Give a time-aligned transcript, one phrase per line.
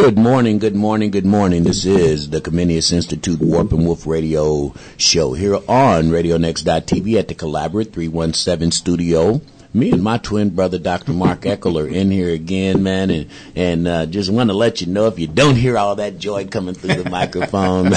[0.00, 1.62] Good morning, good morning, good morning.
[1.62, 7.34] This is the Comenius Institute Warp and Woof Radio Show here on RadioNext.tv at the
[7.34, 9.42] Collaborate 317 studio
[9.72, 11.12] me and my twin brother, Dr.
[11.12, 14.88] Mark Eckel, are in here again, man, and and uh, just want to let you
[14.88, 17.90] know if you don't hear all that joy coming through the microphone,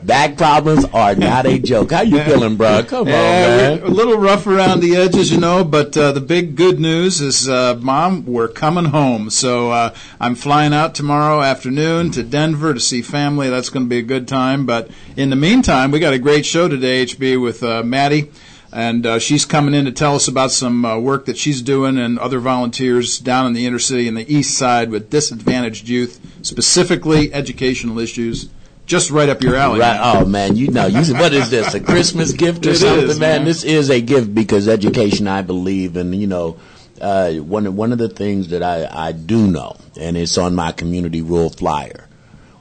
[0.04, 1.92] back problems are not a joke.
[1.92, 2.82] How you feeling, bro?
[2.82, 3.82] Come on, man.
[3.82, 7.48] A little rough around the edges, you know, but uh, the big good news is,
[7.48, 9.30] uh, Mom, we're coming home.
[9.30, 13.48] So uh, I'm flying out tomorrow afternoon to Denver to see family.
[13.48, 14.66] That's going to be a good time.
[14.66, 18.30] But in the meantime, we got a great show today, HB, with uh, Maddie
[18.72, 21.98] and uh, she's coming in to tell us about some uh, work that she's doing
[21.98, 26.20] and other volunteers down in the inner city and the east side with disadvantaged youth,
[26.42, 28.48] specifically educational issues.
[28.86, 29.78] Just right up your alley.
[29.78, 30.00] Right.
[30.02, 31.74] Oh man, you know, you, what is this?
[31.74, 33.38] A Christmas gift or it something, is, man?
[33.38, 33.44] man?
[33.44, 36.58] This is a gift because education, I believe, and you know,
[37.00, 40.72] uh, one one of the things that I I do know, and it's on my
[40.72, 42.08] community rule flyer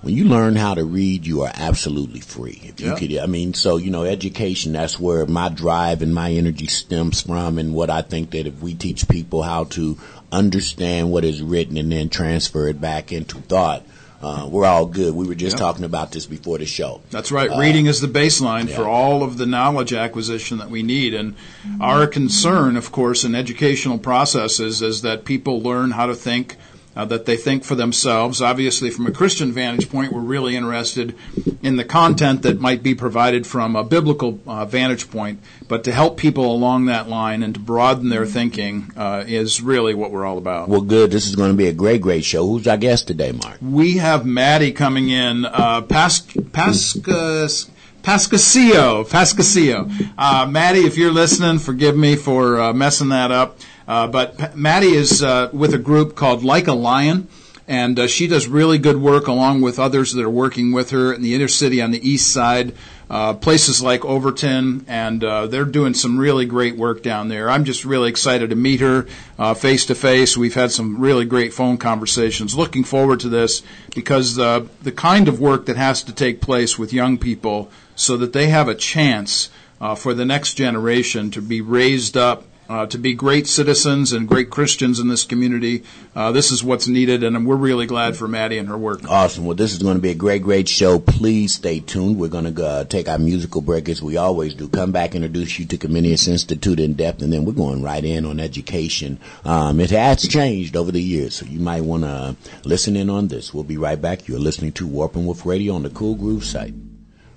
[0.01, 2.61] when you learn how to read, you are absolutely free.
[2.63, 2.95] If you Yeah.
[2.95, 7.21] could, I mean, so, you know, education, that's where my drive and my energy stems
[7.21, 9.97] from and what I think that if we teach people how to
[10.31, 13.83] understand what is written and then transfer it back into thought,
[14.21, 15.15] uh, we're all good.
[15.15, 15.63] We were just Yeah.
[15.63, 16.99] talking about this before the show.
[17.09, 17.49] That's right.
[17.57, 18.75] Reading is the baseline yeah.
[18.75, 21.13] for all of the knowledge acquisition that we need.
[21.13, 21.35] And
[21.79, 26.57] our concern, of course, in educational processes is that people learn how to think,
[26.99, 28.41] uh, that they think for themselves.
[28.41, 31.15] Obviously, from a Christian vantage point, we're really interested
[31.63, 35.39] in the content that might be provided from a biblical uh, vantage point.
[35.69, 39.93] But to help people along that line and to broaden their thinking uh, is really
[39.93, 40.67] what we're all about.
[40.67, 41.11] Well, good.
[41.11, 42.45] This is going to be a great, great show.
[42.45, 43.59] Who's our guest today, Mark?
[43.61, 45.45] We have Maddie coming in.
[45.45, 47.69] Uh, Pas- Pascas.
[48.01, 50.11] Pascasio, Pascasio.
[50.17, 53.59] Uh, Maddie, if you're listening, forgive me for uh, messing that up.
[53.89, 57.27] Uh, but Maddie is uh, with a group called Like a Lion,
[57.67, 61.11] and uh, she does really good work along with others that are working with her
[61.11, 62.75] in the inner city on the east side,
[63.09, 67.49] uh, places like Overton, and uh, they're doing some really great work down there.
[67.49, 69.07] I'm just really excited to meet her
[69.55, 70.37] face to face.
[70.37, 72.55] We've had some really great phone conversations.
[72.55, 73.63] Looking forward to this
[73.95, 78.17] because uh, the kind of work that has to take place with young people so
[78.17, 79.49] that they have a chance
[79.97, 84.51] for the next generation to be raised up uh, to be great citizens and great
[84.51, 85.83] Christians in this community.
[86.15, 89.09] Uh, this is what's needed, and we're really glad for Maddie and her work.
[89.09, 89.45] Awesome.
[89.45, 90.99] Well, this is going to be a great, great show.
[90.99, 92.19] Please stay tuned.
[92.19, 94.69] We're going to uh, take our musical break as we always do.
[94.69, 98.23] Come back, introduce you to Comenius Institute in depth, and then we're going right in
[98.25, 99.19] on education.
[99.43, 103.29] Um, it has changed over the years, so you might want to listen in on
[103.29, 103.51] this.
[103.51, 104.27] We'll be right back.
[104.27, 106.75] You're listening to Warp and Woof Radio on the Cool Groove site.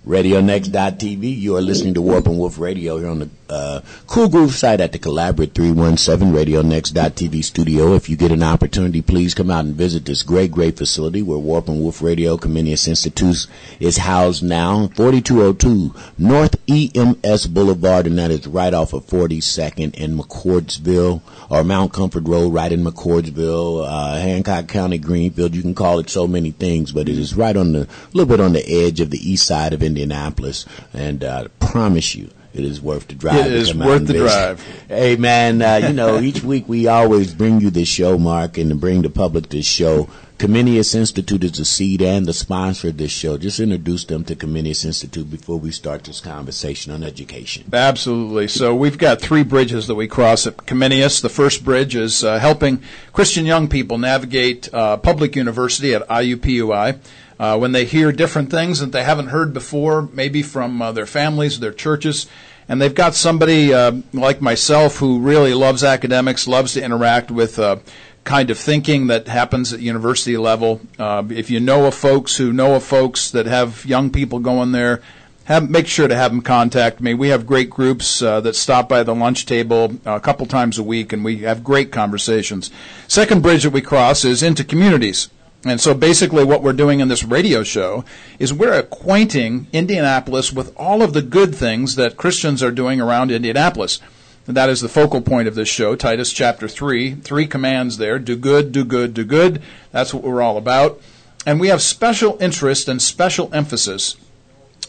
[0.06, 1.38] RadioNext.tv.
[1.38, 4.80] You are listening to Warp and Woof Radio here on the uh, Cool Groove site
[4.80, 7.94] at the Collaborate 317 RadioNext.tv studio.
[7.94, 11.38] If you get an opportunity, please come out and visit this great, great facility where
[11.38, 13.46] Warp and Woof Radio Comenius Institute
[13.78, 14.88] is housed now.
[14.94, 21.20] 4202 North EMS Boulevard, and that is right off of 42nd in McCordsville
[21.50, 25.54] or Mount Comfort Road, right in McCordsville, uh, Hancock County, Greenfield.
[25.54, 28.26] You can call it so many things, but it is right on the, a little
[28.26, 30.64] bit on the edge of the east side of Indianapolis,
[30.94, 33.46] and uh, I promise you, it is worth the drive.
[33.46, 34.60] It is worth the drive.
[34.88, 38.70] Hey man, uh, you know each week we always bring you this show, Mark, and
[38.70, 40.08] to bring the public this show.
[40.42, 43.38] Comenius Institute is the seed and the sponsor of this show.
[43.38, 47.64] Just introduce them to Comenius Institute before we start this conversation on education.
[47.72, 48.48] Absolutely.
[48.48, 51.22] So we've got three bridges that we cross at Comenius.
[51.22, 56.98] The first bridge is uh, helping Christian young people navigate uh, public university at IUPUI.
[57.42, 61.06] Uh, when they hear different things that they haven't heard before, maybe from uh, their
[61.06, 62.28] families, their churches,
[62.68, 67.58] and they've got somebody uh, like myself who really loves academics, loves to interact with
[67.58, 67.78] uh,
[68.22, 70.82] kind of thinking that happens at university level.
[71.00, 74.70] Uh, if you know of folks who know of folks that have young people going
[74.70, 75.02] there,
[75.46, 77.12] have, make sure to have them contact me.
[77.12, 80.84] We have great groups uh, that stop by the lunch table a couple times a
[80.84, 82.70] week, and we have great conversations.
[83.08, 85.28] Second bridge that we cross is into communities.
[85.64, 88.04] And so basically what we're doing in this radio show
[88.38, 93.30] is we're acquainting Indianapolis with all of the good things that Christians are doing around
[93.30, 94.00] Indianapolis.
[94.46, 97.14] And that is the focal point of this show, Titus chapter 3.
[97.14, 99.62] Three commands there do good, do good, do good.
[99.92, 101.00] That's what we're all about.
[101.46, 104.16] And we have special interest and special emphasis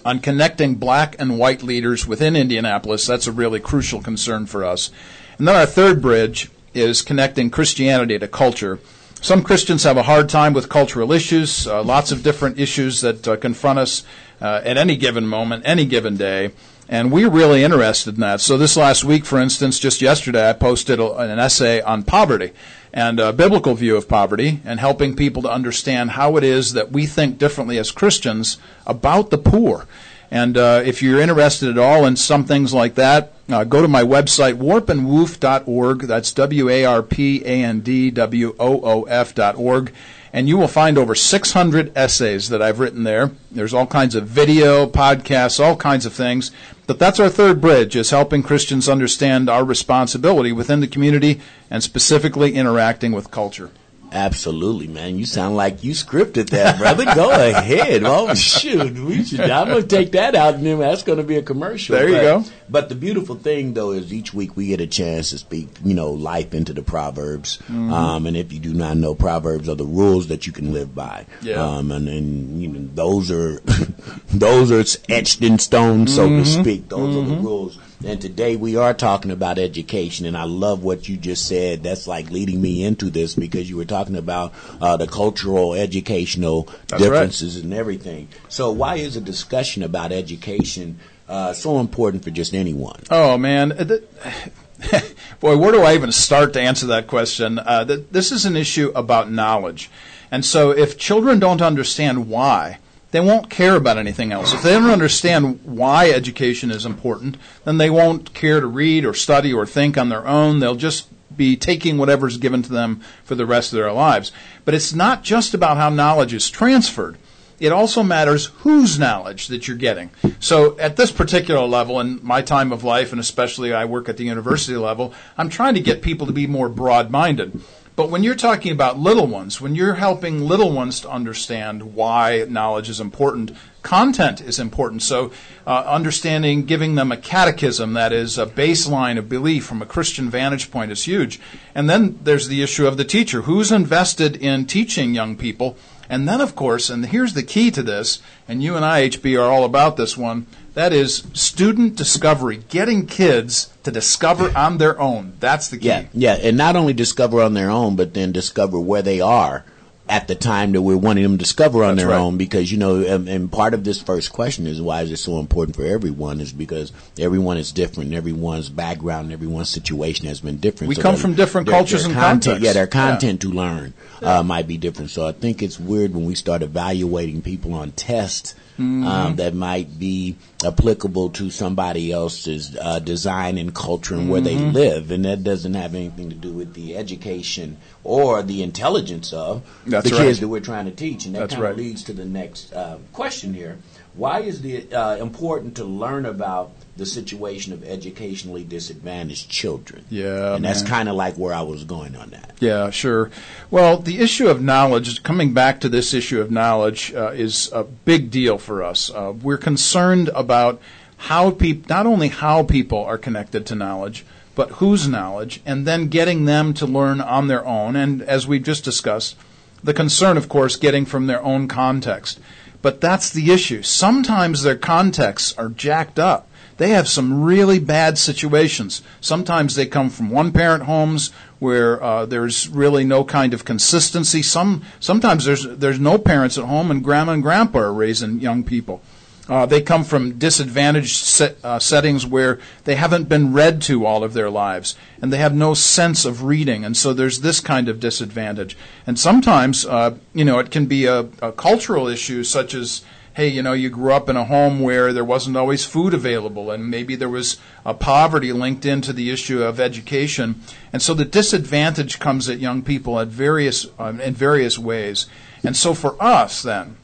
[0.03, 3.05] on connecting black and white leaders within Indianapolis.
[3.05, 4.89] That's a really crucial concern for us.
[5.37, 8.79] And then our third bridge is connecting Christianity to culture.
[9.23, 13.25] Some Christians have a hard time with cultural issues, uh, lots of different issues that
[13.25, 14.03] uh, confront us
[14.41, 16.51] uh, at any given moment, any given day.
[16.89, 18.41] And we're really interested in that.
[18.41, 22.51] So this last week, for instance, just yesterday, I posted a, an essay on poverty.
[22.93, 26.91] and a biblical view of poverty and helping people to understand how it is that
[26.91, 29.87] we think differently as Christians about the poor.
[30.33, 33.87] And uh, if you're interested at all in some things like that, uh, go to
[33.87, 35.99] my website, warpandwoof.org.
[35.99, 39.93] That's W A R P A N D W O O F.org.
[40.33, 43.29] And you will find over 600 essays that I've written there.
[43.51, 46.49] There's all kinds of video, podcasts, all kinds of things.
[46.87, 51.83] But that's our third bridge, is helping Christians understand our responsibility within the community and
[51.83, 53.69] specifically interacting with culture.
[54.13, 55.17] Absolutely, man.
[55.17, 57.03] You sound like you scripted that, brother.
[57.15, 58.03] Go ahead.
[58.05, 59.39] Oh shoot, we should.
[59.41, 61.95] I'm gonna take that out, and then that's gonna be a commercial.
[61.95, 62.43] There you but, go.
[62.69, 65.95] But the beautiful thing, though, is each week we get a chance to speak, you
[65.95, 67.57] know, life into the proverbs.
[67.63, 67.91] Mm-hmm.
[67.91, 70.93] Um, and if you do not know, proverbs are the rules that you can live
[70.93, 71.25] by.
[71.41, 71.55] Yeah.
[71.55, 73.59] Um, and, and you know, those are
[74.29, 76.43] those are etched in stone, so Mm-hmm.
[76.43, 76.89] to speak.
[76.89, 77.77] Those are the rules.
[78.05, 81.83] And today we are talking about education, and I love what you just said.
[81.83, 86.63] That's like leading me into this because you were talking about uh, the cultural, educational
[86.63, 86.99] That's right.
[86.99, 88.27] differences and everything.
[88.49, 92.99] So, why is a discussion about education uh, so important for just anyone?
[93.09, 94.99] Oh man, Uh,
[95.39, 97.57] boy, where do I even start to answer that question?
[97.57, 99.89] Uh, th- this is an issue about knowledge,
[100.29, 102.79] and so if children don't understand why,
[103.13, 104.53] they won't care about anything else.
[104.53, 109.13] If they don't understand why education is important, then they won't care to read or
[109.13, 110.59] study or think on their own.
[110.59, 111.07] They'll just
[111.37, 114.31] be taking whatever's given to them for the rest of their lives.
[114.65, 117.17] But it's not just about how knowledge is transferred
[117.59, 120.09] it also matters whose knowledge that you're getting.
[120.41, 124.17] So at this particular level, in my time of life, and especially I work at
[124.17, 127.61] the university level, I'm trying to get people to be more broad minded.
[127.95, 132.45] But when you're talking about little ones, when you're helping little ones to understand why
[132.49, 133.51] knowledge is important,
[133.83, 135.03] content is important.
[135.03, 135.31] So,
[135.67, 140.27] uh, understanding, giving them a catechism that is a baseline of belief from a Christian
[140.27, 141.39] vantage point is huge.
[141.75, 143.43] And then there's the issue of the teacher.
[143.43, 145.77] Who's invested in teaching young people?
[146.13, 149.35] And then, of course, and here's the key to this, and you and I, HB,
[149.35, 150.45] are all about this one.
[150.75, 155.33] That is student discovery, getting kids to discover on their own.
[155.39, 155.87] That's the key.
[155.87, 159.65] Yeah, yeah, and not only discover on their own, but then discover where they are
[160.09, 162.21] at the time that we're wanting them to discover on That's their right.
[162.21, 162.37] own.
[162.37, 165.39] Because you know, and, and part of this first question is why is it so
[165.39, 166.41] important for everyone?
[166.41, 170.89] Is because everyone is different, everyone's background, and everyone's situation has been different.
[170.89, 172.65] We So come from different their- cultures their and content, contexts.
[172.65, 173.11] Yeah, their Yeah.
[173.11, 175.09] content to learn uh, might be different.
[175.11, 178.55] So I think it's weird when we start evaluating people on tests.
[178.73, 179.05] Mm-hmm.
[179.05, 180.35] Um, that might be
[180.65, 184.71] applicable to somebody else's uh, design and culture and where they Mm-hmm.
[184.71, 189.61] live, and that doesn't have anything to do with the education or the intelligence of
[189.93, 190.25] That's the right.
[190.25, 191.25] kids that we're trying to teach.
[191.25, 191.75] And that kind of right.
[191.75, 193.77] leads to the next uh, question here:
[194.15, 200.05] Why is it uh, important to learn about the situation of educationally disadvantaged children?
[200.09, 202.53] Yeah, and that's kind of like where I was going on that.
[202.59, 203.31] Yeah, sure.
[203.71, 207.83] Well, the issue of knowledge, coming back to this issue of knowledge, uh, is a
[207.83, 209.09] big deal for us.
[209.09, 210.81] Uh, we're concerned about
[211.17, 214.25] how people, not only how people are connected to knowledge,
[214.55, 217.95] but whose knowledge, and then getting them to learn on their own.
[217.95, 219.35] And as we just discussed,
[219.83, 222.39] the concern, of course, getting from their own context.
[222.81, 223.81] But that's the issue.
[223.81, 226.49] Sometimes their contexts are jacked up.
[226.77, 229.03] They have some really bad situations.
[229.21, 234.41] Sometimes they come from one parent homes where uh, there's really no kind of consistency.
[234.41, 238.63] Some sometimes there's there's no parents at home and grandma and grandpa are raising young
[238.63, 239.01] people.
[239.49, 244.23] Uh, they come from disadvantaged set, uh, settings where they haven't been read to all
[244.23, 247.89] of their lives, and they have no sense of reading, and so there's this kind
[247.89, 248.77] of disadvantage.
[249.05, 253.49] And sometimes, uh, you know, it can be a, a cultural issue, such as, hey,
[253.49, 256.89] you know, you grew up in a home where there wasn't always food available, and
[256.89, 260.61] maybe there was a poverty linked into the issue of education,
[260.93, 265.25] and so the disadvantage comes at young people at various um, in various ways.
[265.65, 266.95] And so for us, then,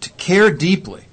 [0.00, 1.07] to care deeply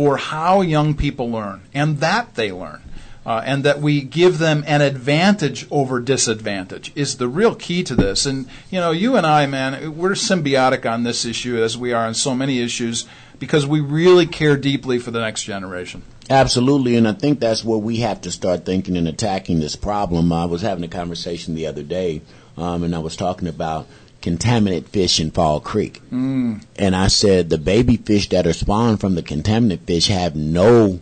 [0.00, 2.80] for how young people learn and that they learn.
[3.26, 7.94] Uh, and that we give them an advantage over disadvantage is the real key to
[7.94, 8.24] this.
[8.24, 12.06] And, you know, you and I, man, we're symbiotic on this issue as we are
[12.06, 13.04] on so many issues
[13.38, 16.02] because we really care deeply for the next generation.
[16.30, 20.32] Absolutely, and I think that's where we have to start thinking and attacking this problem.
[20.32, 22.22] I was having a conversation the other day,
[22.56, 23.86] um, and I was talking about
[24.22, 26.00] contaminant fish in Fall Creek.
[26.12, 26.62] Mm.
[26.76, 31.00] And I said the baby fish that are spawned from the contaminant fish have no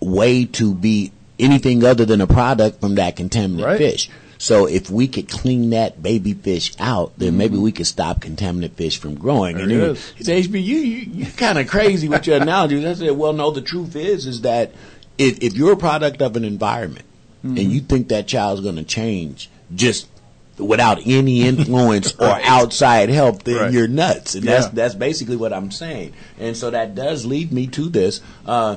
[0.00, 3.78] way to be anything other than a product from that contaminant Right.
[3.78, 4.10] fish.
[4.38, 8.72] So if we could clean that baby fish out, then maybe we could stop contaminant
[8.72, 9.56] fish from growing.
[9.56, 9.68] Mm-hmm.
[9.68, 12.84] There and it then he HB, you, you, you're kind of crazy with your analogies.
[12.84, 14.72] I said, well, no, the truth is, is that
[15.16, 17.04] if, if you're a product of an environment
[17.44, 17.58] Mm-hmm.
[17.58, 20.08] and you think that child's going to change just
[20.58, 22.44] without any influence or Right.
[22.46, 23.72] outside help, then Right.
[23.72, 24.34] you're nuts.
[24.34, 26.12] And that's that's basically what I'm saying.
[26.38, 28.20] And so that does lead me to this.
[28.46, 28.76] Uh,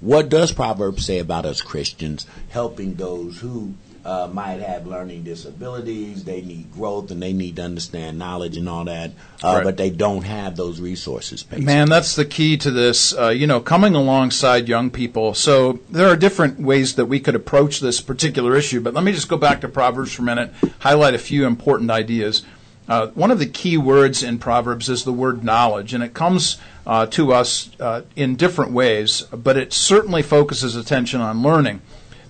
[0.00, 3.74] what does Proverbs say about us Christians helping those who
[4.04, 6.24] uh, might have learning disabilities?
[6.24, 9.64] They need growth and they need to understand knowledge and all that, uh, Right.
[9.64, 11.42] but they don't have those resources.
[11.42, 11.64] Basically.
[11.64, 13.16] Man, that's the key to this.
[13.16, 15.34] Uh, you know, coming alongside young people.
[15.34, 18.80] So there are different ways that we could approach this particular issue.
[18.80, 21.90] But let me just go back to Proverbs for a minute, highlight a few important
[21.90, 22.42] ideas.
[22.88, 26.58] Uh, one of the key words in Proverbs is the word knowledge, and it comes
[26.84, 31.80] uh, to us uh, in different ways, but it certainly focuses attention on learning.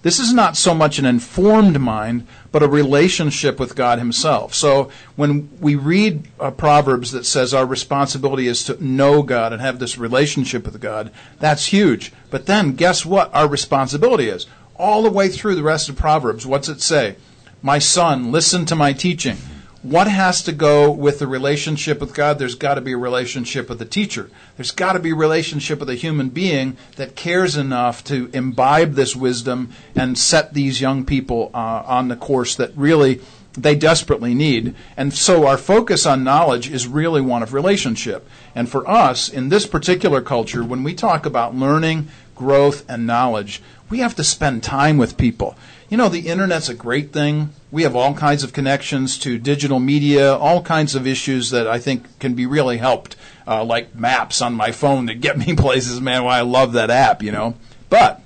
[0.03, 4.53] This is not so much an informed mind, but a relationship with God Himself.
[4.53, 9.63] So when we read uh, Proverbs that says our responsibility is to know God and
[9.63, 12.13] have this relationship with God, that's huge.
[12.31, 14.47] But then guess what our responsibility is?
[14.77, 17.17] All the way through the rest of Proverbs, what's it say?
[17.63, 19.37] My son, listen to my teaching.
[19.83, 22.39] What has to go with the relationship with God?
[22.39, 24.31] There's got to be a relationship with the teacher.
[24.57, 28.95] There's got to be a relationship with a human being that cares enough to imbibe
[28.95, 33.21] this wisdom and set these young people uh, on the course that really
[33.55, 34.77] they desperately need.
[34.97, 38.29] And so our focus on knowledge is really one of relationship.
[38.55, 43.61] And for us, in this particular culture, when we talk about learning, growth, and knowledge,
[43.91, 45.57] we have to spend time with people.
[45.93, 47.51] You know, the internet's a great thing.
[47.71, 51.79] We have all kinds of connections to digital media, all kinds of issues that I
[51.79, 53.15] think can be really helped,
[53.47, 56.01] uh, like maps on my phone that get me places.
[56.01, 57.57] Man, why I love that app, you know.
[57.91, 58.23] But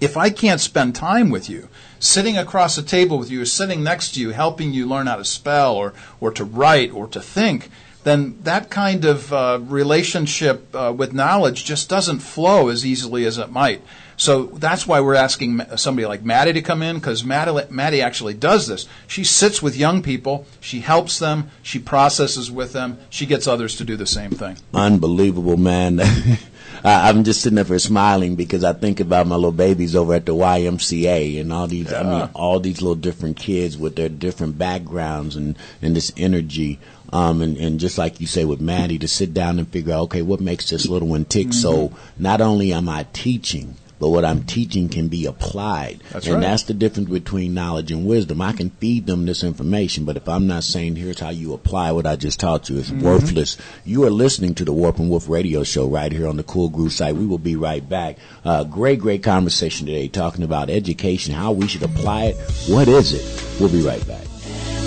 [0.00, 1.68] if I can't spend time with you,
[2.00, 5.14] sitting across a table with you, or sitting next to you, helping you learn how
[5.14, 7.70] to spell or, or to write or to think,
[8.02, 13.38] then that kind of uh, relationship uh, with knowledge just doesn't flow as easily as
[13.38, 13.80] it might.
[14.20, 18.34] So that's why we're asking somebody like Maddie to come in because Maddie, Maddie actually
[18.34, 18.86] does this.
[19.06, 23.76] She sits with young people, she helps them, she processes with them, she gets others
[23.76, 24.58] to do the same thing.
[24.74, 26.00] Unbelievable, man.
[26.84, 30.12] I- I'm just sitting there for smiling because I think about my little babies over
[30.12, 34.10] at the YMCA and all these, I mean, all these little different kids with their
[34.10, 36.78] different backgrounds and, and this energy.
[37.10, 40.02] Um, and, and just like you say with Maddie, to sit down and figure out,
[40.04, 41.54] okay, what makes this little one tick?
[41.54, 46.00] So not only am I teaching, but what I'm teaching can be applied.
[46.10, 46.40] That's and right.
[46.40, 48.40] that's the difference between knowledge and wisdom.
[48.40, 51.92] I can feed them this information, but if I'm not saying here's how you apply
[51.92, 53.02] what I just taught you, it's Mm-hmm.
[53.06, 53.56] worthless.
[53.84, 56.70] You are listening to the Warp and Woof radio show right here on the Cool
[56.70, 57.14] Groove site.
[57.14, 58.16] We will be right back.
[58.44, 62.36] Uh, great, great conversation today talking about education, how we should apply it.
[62.68, 63.60] What is it?
[63.60, 64.24] We'll be right back.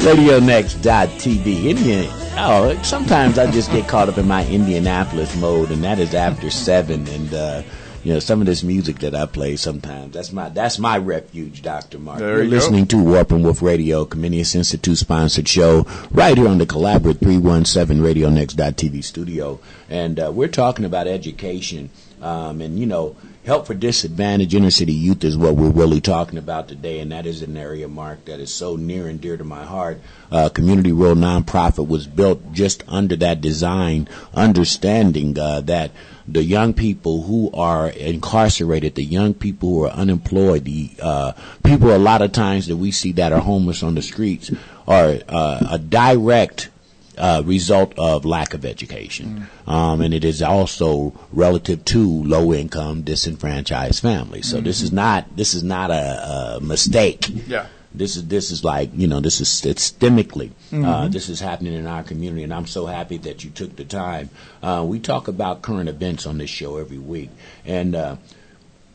[0.03, 1.65] RadioNext.tv.
[1.65, 2.07] Indian.
[2.35, 6.49] Oh, sometimes I just get caught up in my Indianapolis mode, and that is after
[6.49, 7.07] seven.
[7.07, 7.61] And uh,
[8.03, 11.61] you know, some of this music that I play sometimes that's my that's my refuge,
[11.61, 12.19] Doctor Mark.
[12.19, 12.55] There You're you go.
[12.57, 17.19] listening to Warp and Woof Radio, Comenius Institute sponsored show, right here on the Collaborate
[17.19, 21.89] 317 RadioNext.tv studio, and uh, we're talking about education,
[22.21, 23.15] um, and you know.
[23.45, 27.25] Help for disadvantaged inner city youth is what we're really talking about today, and that
[27.25, 29.99] is an area, Mark, that is so near and dear to my heart.
[30.31, 35.91] Uh, Community World Nonprofit was built just under that design, understanding uh, that
[36.27, 41.95] the young people who are incarcerated, the young people who are unemployed, the uh, people
[41.95, 44.51] a lot of times that we see that are homeless on the streets
[44.87, 46.69] are uh, a direct
[47.17, 49.47] uh, result of lack of education.
[49.67, 54.49] Um, and it is also relative to low income, disenfranchised families.
[54.49, 57.27] So this is not this is not a, a mistake.
[57.47, 57.67] Yeah.
[57.95, 61.85] This is this is like you know this is systemically uh, this is happening in
[61.85, 64.29] our community, and I'm so happy that you took the time.
[64.61, 67.29] Uh, we talk about current events on this show every week,
[67.65, 68.15] and uh,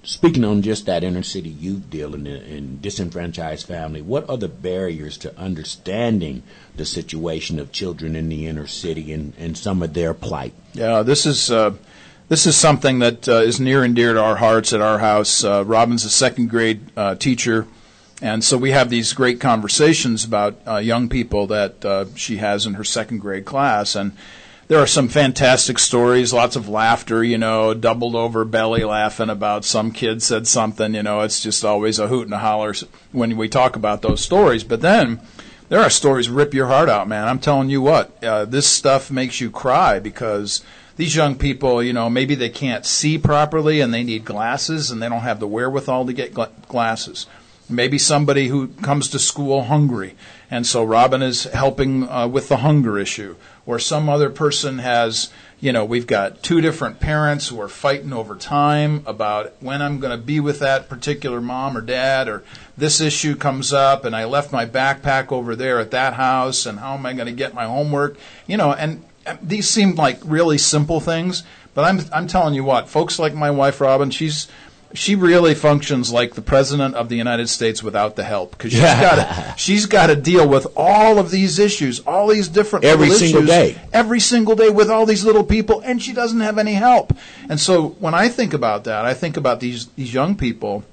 [0.02, 4.48] speaking on just that inner city youth deal and, and disenfranchised family, what are the
[4.48, 6.42] barriers to understanding
[6.76, 10.54] the situation of children in the inner city and, and some of their plight?
[10.72, 11.74] Yeah, this is uh,
[12.28, 15.44] this is something that uh, is near and dear to our hearts at our house.
[15.44, 17.66] Uh, Robin's a second grade uh, teacher,
[18.20, 22.66] and so we have these great conversations about uh, young people that uh, she has
[22.66, 24.12] in her second grade class, and
[24.68, 29.64] there are some fantastic stories, lots of laughter, you know, doubled over belly laughing about
[29.64, 32.74] some kid said something, you know, it's just always a hoot and a holler
[33.12, 34.64] when we talk about those stories.
[34.64, 35.20] But then
[35.70, 37.26] there are stories rip your heart out, man.
[37.28, 40.62] I'm telling you what, uh, this stuff makes you cry because
[40.96, 45.02] these young people, you know, maybe they can't see properly and they need glasses and
[45.02, 47.26] they don't have the wherewithal to get gla- glasses.
[47.68, 50.16] Maybe somebody who comes to school hungry,
[50.50, 53.36] and so Robin is helping uh, with the hunger issue.
[53.66, 58.14] Or some other person has, you know, we've got two different parents who are fighting
[58.14, 62.42] over time about when I'm going to be with that particular mom or dad, or
[62.78, 66.78] this issue comes up and I left my backpack over there at that house, and
[66.78, 68.16] how am I going to get my homework?
[68.46, 69.04] You know, and
[69.42, 71.42] these seem like really simple things,
[71.74, 74.48] but I'm I'm telling you what, folks like my wife Robin, she's
[74.94, 78.80] she really functions like the president of the United States without the help because she's
[78.80, 83.42] got she's got to deal with all of these issues, all these different every single
[83.42, 86.74] issues, day, every single day with all these little people, and she doesn't have any
[86.74, 87.12] help.
[87.48, 90.84] And so when I think about that, I think about these these young people.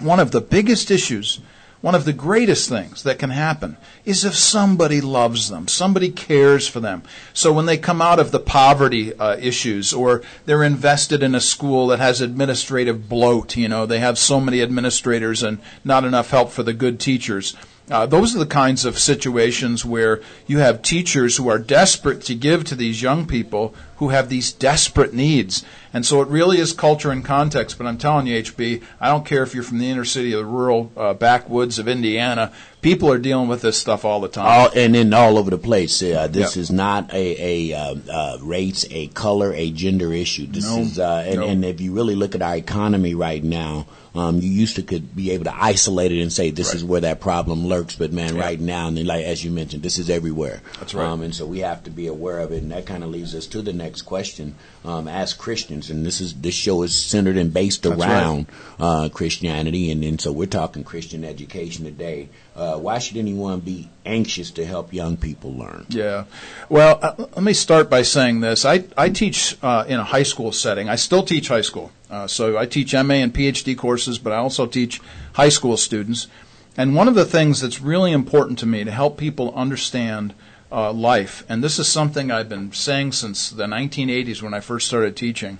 [0.00, 1.40] One of the biggest issues
[1.84, 3.76] one of the greatest things that can happen
[4.06, 7.02] is if somebody loves them, somebody cares for them.
[7.34, 11.42] So when they come out of the poverty uh, issues or they're invested in a
[11.42, 16.30] school that has administrative bloat, you know, they have so many administrators and not enough
[16.30, 17.54] help for the good teachers.
[17.90, 22.34] Uh, those are the kinds of situations where you have teachers who are desperate to
[22.34, 25.64] give to these young people who have these desperate needs.
[25.92, 27.76] And so it really is culture and context.
[27.76, 30.38] But I'm telling you, HB, I don't care if you're from the inner city or
[30.38, 32.52] the rural uh, backwoods of Indiana,
[32.84, 34.46] people are dealing with this stuff all the time.
[34.46, 36.02] All, and then all over the place.
[36.02, 36.60] Uh, this yep.
[36.60, 40.46] is not a, a uh, uh, race, a color, a gender issue.
[40.46, 41.48] This no, is, uh, and, no.
[41.48, 45.16] and if you really look at our economy right now, um, you used to could
[45.16, 46.76] be able to isolate it and say this right.
[46.76, 49.98] is where that problem lurks, but man, right now, and like as you mentioned, this
[49.98, 50.62] is everywhere.
[50.78, 51.06] That's right.
[51.06, 53.34] Um, and so we have to be aware of it, and that kind of leads
[53.34, 54.54] us to the next question.
[54.84, 58.46] Um, as Christians, and this is this show is centered and based That's around
[58.78, 58.86] right.
[58.86, 62.28] uh, Christianity, and, and so we're talking Christian education today.
[62.56, 65.86] Uh, why should anyone be anxious to help young people learn?
[65.88, 66.24] Yeah.
[66.68, 68.64] Well, uh, let me start by saying this.
[68.64, 70.88] I, I teach uh, in a high school setting.
[70.88, 71.90] I still teach high school.
[72.08, 75.00] Uh, so I teach MA and PhD courses, but I also teach
[75.32, 76.28] high school students.
[76.76, 80.34] And one of the things that's really important to me to help people understand
[80.70, 84.88] uh, life, and this is something I've been saying since the 1980s when I first
[84.88, 85.58] started teaching.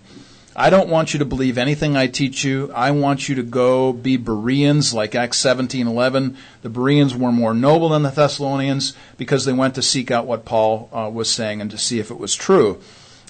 [0.56, 2.70] I don't want you to believe anything I teach you.
[2.75, 6.37] I want you to go be Bereans like Acts 17:11.
[6.62, 10.44] The Bereans were more noble than the Thessalonians because they went to seek out what
[10.44, 12.80] Paul uh, was saying and to see if it was true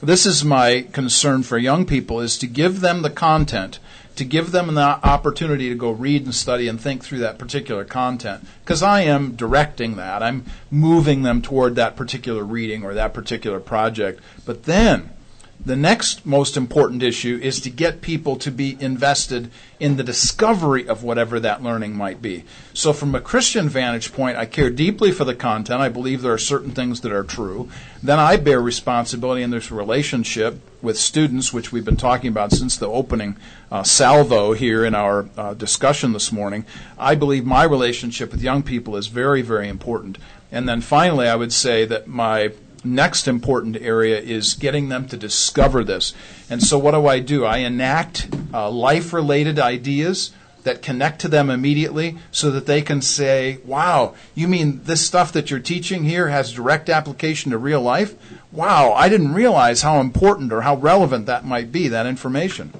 [0.03, 3.79] this is my concern for young people is to give them the content
[4.17, 7.85] to give them the opportunity to go read and study and think through that particular
[7.85, 13.15] content because i am directing that i'm moving them toward that particular reading or that
[13.15, 15.11] particular project but then
[15.65, 20.87] the next most important issue is to get people to be invested in the discovery
[20.87, 22.45] of whatever that learning might be.
[22.75, 25.81] So, from a Christian vantage point, I care deeply for the content.
[25.81, 27.71] I believe there are certain things that are true.
[28.03, 32.77] Then I bear responsibility in this relationship with students, which we've been talking about since
[32.77, 33.37] the opening
[33.73, 36.67] uh, salvo here in our uh, discussion this morning.
[36.99, 40.19] I believe my relationship with young people is very, very important.
[40.53, 42.53] And then finally, I would say that my
[42.85, 46.15] next important area is getting them to discover this.
[46.51, 47.45] And so, what do I do?
[47.45, 50.33] I enact uh, life related ideas
[50.65, 55.33] that connect to them immediately so that they can say, Wow, you mean this stuff
[55.33, 58.15] that you're teaching here has direct application to real life?
[58.51, 62.73] Wow, I didn't realize how important or how relevant that might be, that information.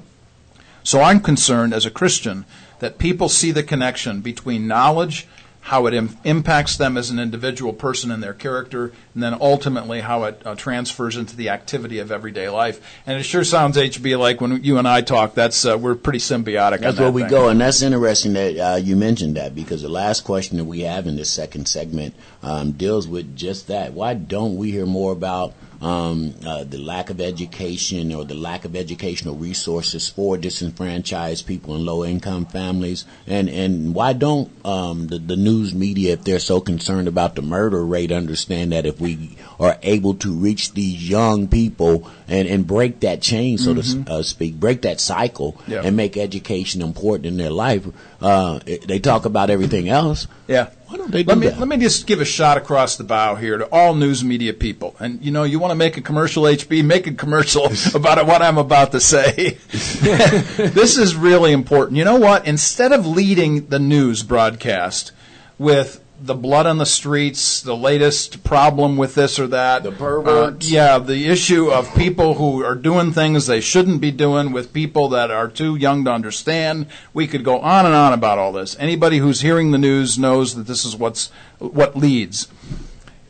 [0.83, 2.45] So, I'm concerned as a Christian
[2.79, 5.27] that people see the connection between knowledge
[5.65, 9.99] how it Im- impacts them as an individual person and their character, and then ultimately
[9.99, 12.79] how it uh, transfers into the activity of everyday life.
[13.07, 16.19] And it sure sounds HB like when you and I talk, that's uh, we're pretty
[16.19, 16.81] symbiotic.
[16.81, 17.31] That's that where we thing.
[17.31, 20.81] go, and that's interesting that uh, you mentioned that because the last question that we
[20.81, 23.93] have in this second segment um, deals with just that.
[23.93, 28.65] Why don't we hear more about um, uh, the lack of education or the lack
[28.65, 33.05] of educational resources for disenfranchised people and low income families?
[33.27, 37.41] And and why don't um, the, the news media, if they're so concerned about the
[37.41, 42.67] murder rate, understand that if we are able to reach these young people and, and
[42.67, 44.03] break that chain, so mm-hmm.
[44.03, 45.81] to uh, speak, break that cycle, yeah.
[45.83, 47.85] and make education important in their life,
[48.21, 50.27] uh, they talk about everything else.
[50.47, 50.69] Yeah.
[50.87, 51.59] Why don't they do let me, that?
[51.59, 54.95] Let me just give a shot across the bow here to all news media people.
[54.99, 58.41] And, you know, you want to make a commercial, HB, make a commercial about what
[58.41, 59.57] I'm about to say.
[59.71, 61.97] this is really important.
[61.97, 62.47] You know what?
[62.47, 65.11] Instead of leading the news broadcast
[65.57, 69.83] with the blood on the streets, the latest problem with this or that.
[69.83, 70.65] The perverts.
[70.65, 74.73] Uh, yeah, the issue of people who are doing things they shouldn't be doing with
[74.73, 76.87] people that are too young to understand.
[77.13, 78.75] We could go on and on about all this.
[78.79, 82.47] Anybody who's hearing the news knows that this is what's what leads.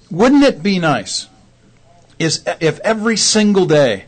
[0.10, 1.28] Wouldn't it be nice
[2.18, 4.06] is if every single day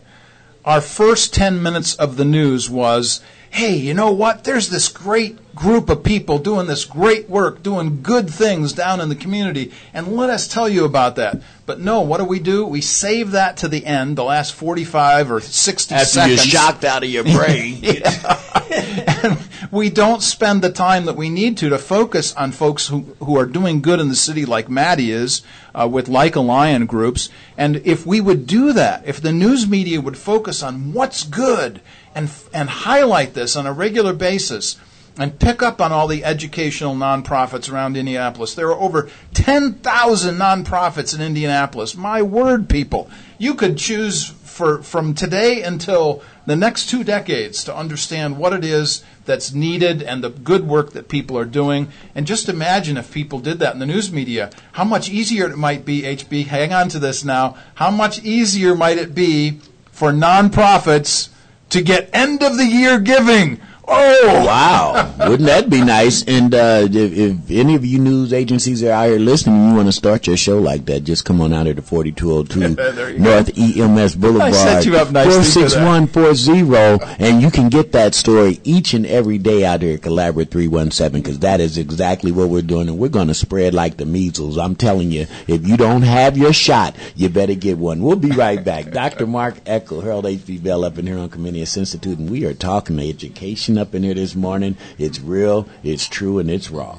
[0.63, 4.44] our first 10 minutes of the news was hey, you know what?
[4.44, 9.10] There's this great group of people doing this great work, doing good things down in
[9.10, 11.42] the community, and let us tell you about that.
[11.66, 12.66] But no, what do we do?
[12.66, 16.54] We save that to the end, the last 45 or 60 After seconds.
[16.54, 17.84] you're shocked out of your brain.
[18.72, 19.40] and
[19.72, 23.38] we don't spend the time that we need to to focus on folks who, who
[23.38, 25.42] are doing good in the city like Maddie is
[25.80, 27.30] uh, with Like a Lion groups.
[27.58, 31.82] And if we would do that, if the news media would focus on what's good
[32.16, 34.78] and, and highlight this on a regular basis,
[35.20, 38.54] and pick up on all the educational nonprofits around Indianapolis.
[38.54, 41.96] There are over 10,000 nonprofits in Indianapolis.
[41.96, 43.10] My word, people.
[43.40, 48.65] You could choose for, from today until the next two decades to understand what it
[48.65, 51.89] is that's needed and the good work that people are doing.
[52.15, 55.58] And just imagine if people did that in the news media, how much easier it
[55.58, 59.60] might be, HB, hang on to this now, how much easier might it be
[59.91, 61.30] for nonprofits
[61.70, 63.62] to get end of the year giving?
[63.89, 65.13] Oh, wow.
[65.30, 66.23] Wouldn't that be nice?
[66.28, 69.88] And uh, if, if, any of you news agencies are out here listening you want
[69.88, 74.15] to start your show like that, just come on out here to 4202 North EMS
[74.15, 74.54] Boulevard.
[74.54, 79.63] Set you up nicely 46140, and you can get that story each and every day
[79.63, 82.89] out here at Collaborate 317 because that is exactly what we're doing.
[82.89, 84.58] And we're going to spread like the measles.
[84.58, 88.02] I'm telling you, if you don't have your shot, you better get one.
[88.02, 88.91] We'll be right back.
[88.91, 89.28] Dr.
[89.28, 90.58] Mark Eckel, Harold H.B.
[90.58, 94.13] Bell up in here on Comenius Institute, and we are talking education up in here
[94.13, 94.78] this morning.
[94.98, 96.98] It's real, it's true, and it's raw.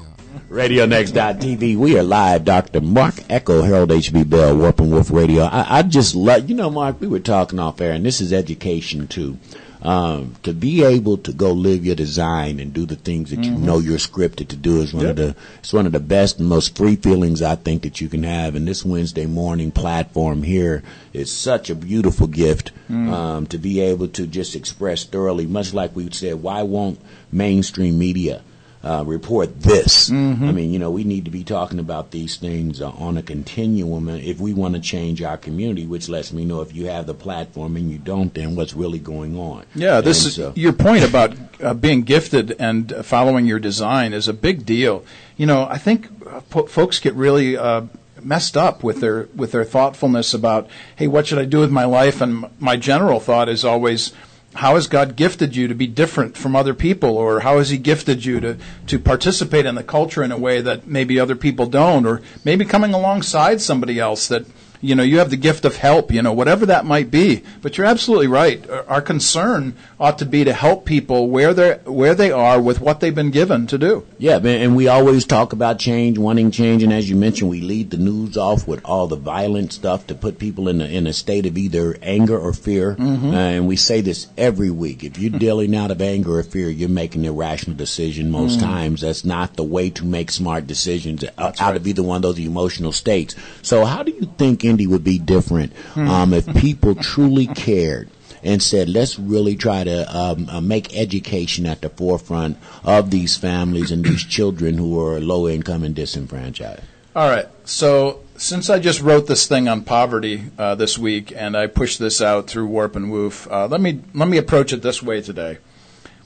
[0.49, 1.75] RadioNext.tv.
[1.77, 2.45] We are live.
[2.45, 2.81] Dr.
[2.81, 4.23] Mark Eckel, Harold H.B.
[4.23, 5.43] Bell, Warp and Woof Radio.
[5.43, 8.31] I, I just love, you know, Mark, we were talking off air, and this is
[8.31, 9.37] education too.
[9.81, 13.53] Um, to be able to go live your design and do the things that you
[13.53, 13.65] Mm-hmm.
[13.65, 16.49] know you're scripted to do is one of the it's one of the best and
[16.49, 18.55] most free feelings I think that you can have.
[18.55, 23.09] And this Wednesday morning platform here is such a beautiful gift Mm.
[23.13, 26.41] um, to be able to just express thoroughly, much like we said.
[26.41, 26.99] Why won't
[27.31, 28.41] mainstream media?
[28.81, 30.09] Uh, report this.
[30.09, 30.45] Mm-hmm.
[30.45, 33.21] I mean, you know, we need to be talking about these things uh, on a
[33.21, 37.05] continuum if we want to change our community, which lets me know if you have
[37.05, 39.65] the platform and you don't, then what's really going on.
[39.75, 44.13] Yeah, this And is so- your point about uh, being gifted and following your design
[44.13, 45.03] is a big deal.
[45.35, 47.81] You know, I think uh, po- folks get really uh,
[48.21, 51.83] messed up with their with their thoughtfulness about, hey, what should I do with my
[51.83, 52.21] life?
[52.21, 54.13] And my general thought is always.
[54.55, 57.77] How has God gifted you to be different from other people, or how has He
[57.77, 58.57] gifted you to,
[58.87, 62.65] to participate in the culture in a way that maybe other people don't, or maybe
[62.65, 64.45] coming alongside somebody else that
[64.81, 67.43] you know, you have the gift of help, you know, whatever that might be.
[67.61, 68.63] But you're absolutely right.
[68.87, 72.99] Our concern ought to be to help people where they where they are with what
[72.99, 74.05] they've been given to do.
[74.17, 77.89] Yeah, and we always talk about change, wanting change, and as you mentioned, we lead
[77.91, 81.13] the news off with all the violent stuff to put people in a, in a
[81.13, 82.95] state of either anger or fear.
[82.95, 83.31] Mm-hmm.
[83.31, 86.69] Uh, and we say this every week: if you're dealing out of anger or fear,
[86.69, 88.31] you're making irrational decision.
[88.31, 88.61] Most Mm.
[88.61, 92.21] times, that's not the way to make smart decisions uh, out of either one of
[92.23, 93.35] those emotional states.
[93.61, 96.07] So, how do you think Indy would be different Hmm.
[96.07, 98.09] um, if people truly cared?
[98.41, 103.35] and said, let's really try to um, uh, make education at the forefront of these
[103.35, 106.81] families and these children who are low income and disenfranchised.
[107.17, 107.47] All right.
[107.65, 111.99] So since I just wrote this thing on poverty uh, this week, and I pushed
[111.99, 115.21] this out through Warp and Woof, uh, let me let me approach it this way
[115.21, 115.57] today.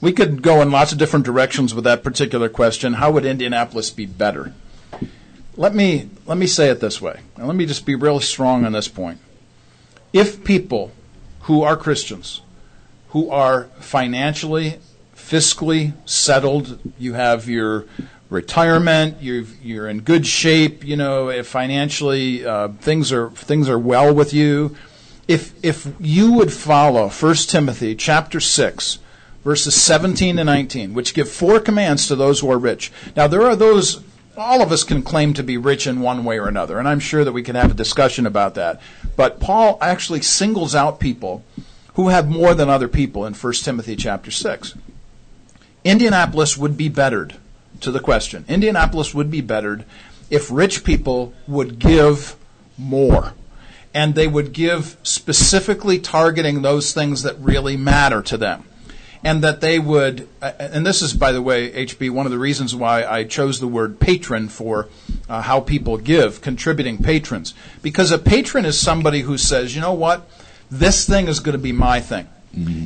[0.00, 2.92] We could go in lots of different directions with that particular question.
[2.94, 4.52] How would Indianapolis be better?
[5.56, 8.64] Let me let me say it this way, and let me just be really strong
[8.64, 9.18] on this point.
[10.12, 10.92] If people
[11.42, 12.40] who are Christians,
[13.10, 14.78] who are financially,
[15.14, 17.86] fiscally settled, you have your
[18.30, 23.78] retirement, you've, you're in good shape, you know, if financially uh, things are things are
[23.78, 24.76] well with you.
[25.28, 28.98] If if you would follow 1 Timothy chapter 6
[29.44, 32.90] verses 17 to 19, which give four commands to those who are rich.
[33.14, 34.02] Now there are those
[34.36, 37.00] all of us can claim to be rich in one way or another, and I'm
[37.00, 38.80] sure that we can have a discussion about that.
[39.16, 41.44] But Paul actually singles out people
[41.94, 44.74] who have more than other people in 1 Timothy chapter 6.
[45.84, 47.36] Indianapolis would be bettered
[47.80, 48.44] to the question.
[48.48, 49.84] Indianapolis would be bettered
[50.30, 52.36] if rich people would give
[52.76, 53.34] more.
[53.92, 58.64] And they would give specifically targeting those things that really matter to them.
[59.24, 62.38] And that they would, uh, and this is, by the way, HB, one of the
[62.38, 64.88] reasons why I chose the word patron for
[65.28, 67.54] uh, how people give, contributing patrons.
[67.82, 70.28] Because a patron is somebody who says, you know what,
[70.70, 72.28] this thing is going to be my thing.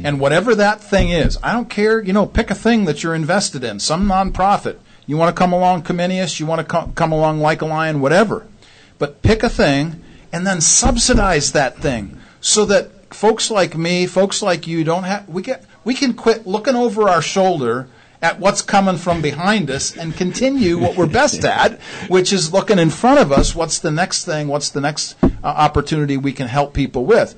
[0.05, 3.14] And whatever that thing is, I don't care, you know, pick a thing that you're
[3.14, 4.79] invested in, some nonprofit.
[5.07, 8.01] You want to come along Comenius, you want to come, come along Like a Lion,
[8.01, 8.46] whatever.
[8.98, 14.42] But pick a thing and then subsidize that thing so that folks like me, folks
[14.42, 17.88] like you don't have we get we can quit looking over our shoulder
[18.20, 22.79] at what's coming from behind us and continue what we're best at, which is looking
[22.79, 23.55] in front of us.
[23.55, 24.48] What's the next thing?
[24.48, 27.35] What's the next uh, opportunity we can help people with?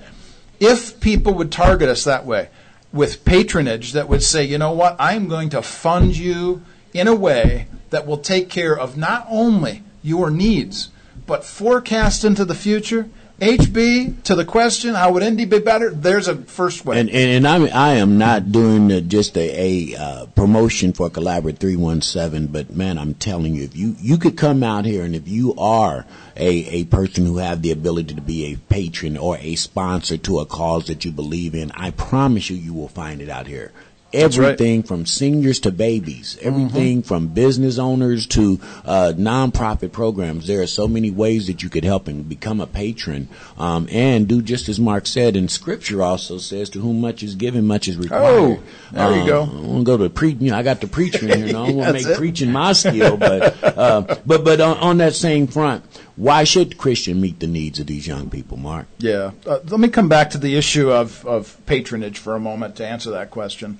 [0.58, 2.48] If people would target us that way,
[2.92, 7.14] with patronage that would say, you know what, I'm going to fund you in a
[7.14, 10.88] way that will take care of not only your needs,
[11.24, 13.08] but forecast into the future
[13.40, 15.88] HB to the question, how would Indy be better?
[15.88, 17.00] There's a first way.
[17.00, 21.58] And and, and I'm, I am not doing just a, a uh, promotion for Collaborate
[21.58, 25.26] 317, but man, I'm telling you, if you you could come out here and if
[25.26, 26.04] you are
[26.36, 30.40] a a person who have the ability to be a patron or a sponsor to
[30.40, 33.72] a cause that you believe in, I promise you, you will find it out here
[34.12, 34.88] everything right.
[34.88, 37.08] from seniors to babies, everything mm-hmm.
[37.08, 40.46] from business owners to uh, nonprofit programs.
[40.46, 44.26] There are so many ways that you could help and become a patron um, and
[44.26, 45.36] do just as Mark said.
[45.36, 49.18] And Scripture also says, "To whom much is given, much is required." Oh, there um,
[49.20, 49.42] you go.
[49.42, 50.36] I want to go to preach.
[50.40, 51.46] You know, I got the preacher in here.
[51.46, 52.16] You know, I want to make it.
[52.16, 55.84] preaching my skill, but uh, but but on, on that same front.
[56.20, 58.86] Why should Christian meet the needs of these young people, Mark?
[58.98, 59.30] Yeah.
[59.46, 62.86] Uh, let me come back to the issue of, of patronage for a moment to
[62.86, 63.78] answer that question.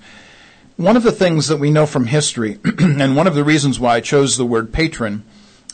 [0.75, 3.97] One of the things that we know from history, and one of the reasons why
[3.97, 5.23] I chose the word patron,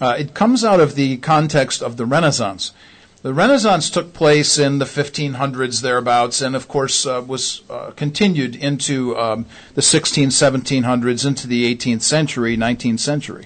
[0.01, 2.73] uh, it comes out of the context of the Renaissance.
[3.21, 8.58] The Renaissance took place in the 1500s thereabouts, and of course uh, was uh, continued
[8.58, 13.45] into um, the 16, 1700s, into the 18th century, 19th century.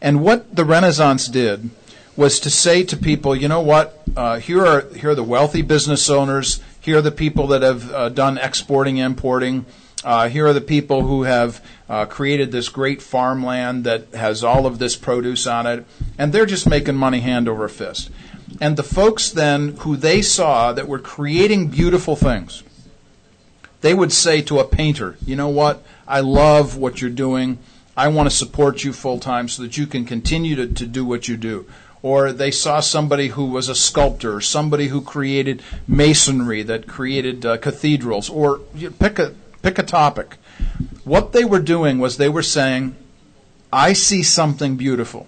[0.00, 1.68] And what the Renaissance did
[2.18, 4.02] was to say to people, you know what?
[4.16, 6.60] Uh, here are here are the wealthy business owners.
[6.80, 9.64] Here are the people that have uh, done exporting, importing.
[10.02, 14.66] Uh, here are the people who have uh, created this great farmland that has all
[14.66, 15.86] of this produce on it,
[16.18, 18.10] and they're just making money hand over fist.
[18.60, 22.64] And the folks then who they saw that were creating beautiful things,
[23.80, 25.84] they would say to a painter, you know what?
[26.08, 27.58] I love what you're doing.
[27.96, 31.04] I want to support you full time so that you can continue to, to do
[31.04, 31.66] what you do
[32.02, 37.56] or they saw somebody who was a sculptor, somebody who created masonry that created uh,
[37.56, 38.58] cathedrals, or
[38.98, 40.36] pick a pick a topic.
[41.04, 42.96] What they were doing was they were saying,
[43.72, 45.26] "I see something beautiful,"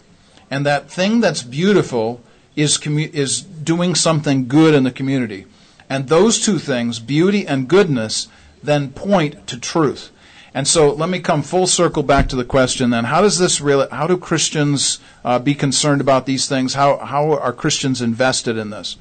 [0.50, 2.20] and that thing that's beautiful
[2.56, 5.46] is commu- is doing something good in the community,
[5.88, 8.28] and those two things, beauty and goodness,
[8.62, 10.11] then point to truth.
[10.53, 13.05] And so let me come full circle back to the question then.
[13.05, 16.75] How does this really, how do Christians uh, be concerned about these things?
[16.75, 18.97] How, how are Christians invested in this?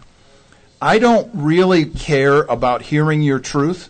[0.82, 3.90] I don't really care about hearing your truth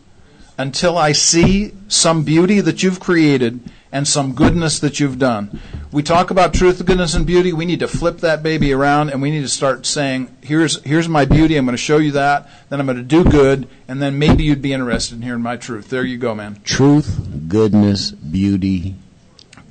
[0.58, 3.60] until I see some beauty that you've created
[3.92, 5.60] and some goodness that you've done.
[5.92, 7.54] We talk about truth, goodness, and beauty.
[7.54, 11.10] We need to flip that baby around and we need to start saying, here's, here's
[11.10, 11.56] my beauty.
[11.56, 12.48] I'm going to show you that.
[12.70, 13.68] Then I'm going to do good.
[13.88, 15.90] And then maybe you'd be interested in hearing my truth.
[15.90, 16.60] There you go, man.
[16.64, 18.96] Truth, goodness, beauty.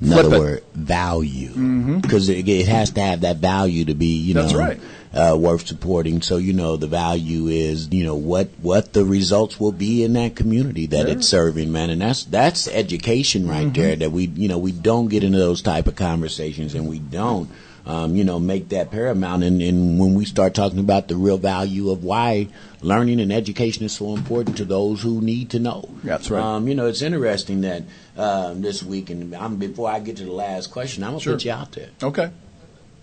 [0.01, 1.49] In Flip other value.
[1.49, 2.39] Because mm-hmm.
[2.39, 4.59] it, it, has to have that value to be, you That's know.
[4.59, 4.81] Right
[5.13, 6.23] uh, worth supporting.
[6.23, 10.15] So you know the value is you know what what the results will be in
[10.15, 11.15] that community that yeah.
[11.15, 13.81] it's serving, man, and that's that's education right mm-hmm.
[13.81, 13.97] there.
[13.97, 17.51] That we you know we don't get into those type of conversations, and we don't.
[17.89, 19.43] Um, you know, make that paramount.
[19.43, 22.49] And, and when we start talking about the real value of why
[22.83, 25.89] learning and education is so important to those who need to know.
[26.05, 26.43] That's right.
[26.43, 27.85] Um, you know, it's interesting that
[28.17, 31.35] um, this week, and I'm, before I get to the last question, I'm gonna sure.
[31.35, 31.89] put you out there.
[32.03, 32.31] Okay.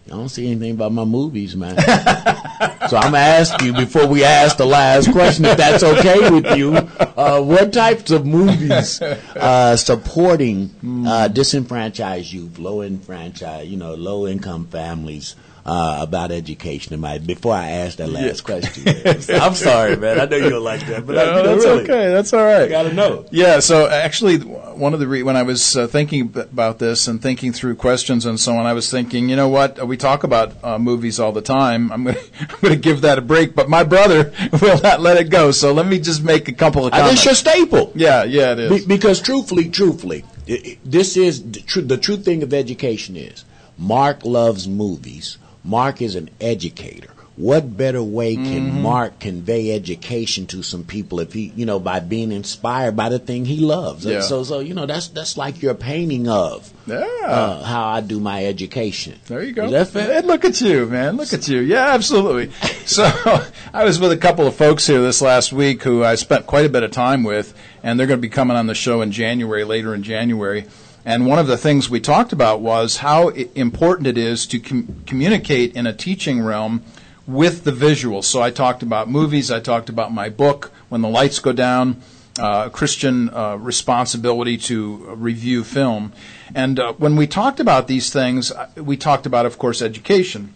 [0.07, 1.77] I don't see anything about my movies, man.
[2.89, 6.55] so I'm gonna ask you before we ask the last question, if that's okay with
[6.55, 6.75] you.
[6.75, 10.69] Uh, what types of movies uh, supporting
[11.07, 15.35] uh, disenfranchised youth, low enfranchised, you know, low income families?
[15.65, 18.59] Uh, about education Before I ask that last yeah.
[18.59, 20.19] question, I'm sorry, man.
[20.19, 22.11] I know you don't like that, but no, I, that's okay.
[22.11, 22.69] That's all right.
[22.69, 23.25] Got to know.
[23.31, 23.59] Yeah.
[23.59, 27.51] So actually, one of the re- when I was uh, thinking about this and thinking
[27.51, 29.85] through questions and so on, I was thinking, you know what?
[29.87, 31.91] We talk about uh, movies all the time.
[31.91, 35.31] I'm going I'm to give that a break, but my brother will not let it
[35.31, 35.49] go.
[35.49, 37.25] So let me just make a couple of comments.
[37.25, 37.91] That's your staple.
[37.95, 38.23] Yeah.
[38.23, 38.51] Yeah.
[38.51, 38.85] It is.
[38.85, 43.15] Be- because truthfully, truthfully, it, it, this is the, tr- the true thing of education
[43.15, 43.45] is
[43.79, 47.09] Mark loves movies Mark is an educator.
[47.37, 48.81] What better way can mm-hmm.
[48.81, 53.19] Mark convey education to some people if he, you know, by being inspired by the
[53.19, 54.05] thing he loves?
[54.05, 54.21] Yeah.
[54.21, 57.03] So, so you know, that's that's like your painting of yeah.
[57.25, 59.19] uh, how I do my education.
[59.27, 59.65] There you go.
[59.65, 60.17] Is that fair?
[60.17, 61.17] And look at you, man.
[61.17, 61.59] Look at you.
[61.59, 62.51] Yeah, absolutely.
[62.85, 63.03] so,
[63.73, 66.65] I was with a couple of folks here this last week who I spent quite
[66.65, 69.11] a bit of time with, and they're going to be coming on the show in
[69.11, 70.67] January, later in January.
[71.05, 75.03] And one of the things we talked about was how important it is to com-
[75.05, 76.83] communicate in a teaching realm
[77.27, 78.23] with the visuals.
[78.23, 82.01] So I talked about movies, I talked about my book, when the lights go down,
[82.39, 86.11] uh, Christian uh, responsibility to review film.
[86.55, 90.55] And uh, when we talked about these things, uh, we talked about, of course, education.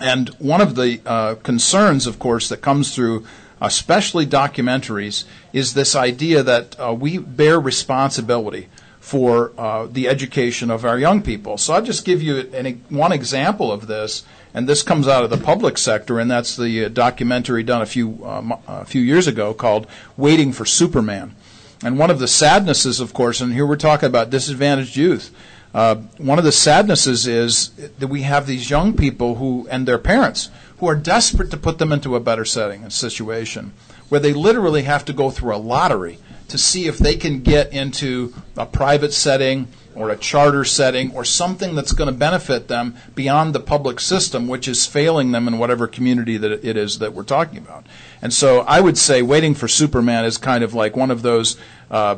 [0.00, 3.26] And one of the uh, concerns, of course, that comes through
[3.60, 8.68] especially documentaries, is this idea that uh, we bear responsibility
[9.02, 11.58] for uh, the education of our young people.
[11.58, 14.22] So I'll just give you an, one example of this,
[14.54, 17.86] and this comes out of the public sector, and that's the uh, documentary done a
[17.86, 21.34] few um, a few years ago called "Waiting for Superman."
[21.82, 25.34] And one of the sadnesses, of course, and here we're talking about disadvantaged youth.
[25.74, 29.98] Uh, one of the sadnesses is that we have these young people who and their
[29.98, 33.72] parents who are desperate to put them into a better setting and situation
[34.08, 36.18] where they literally have to go through a lottery
[36.52, 41.24] to see if they can get into a private setting or a charter setting or
[41.24, 45.58] something that's going to benefit them beyond the public system, which is failing them in
[45.58, 47.86] whatever community that it is that we're talking about.
[48.20, 51.56] And so I would say waiting for Superman is kind of like one of those
[51.90, 52.16] uh,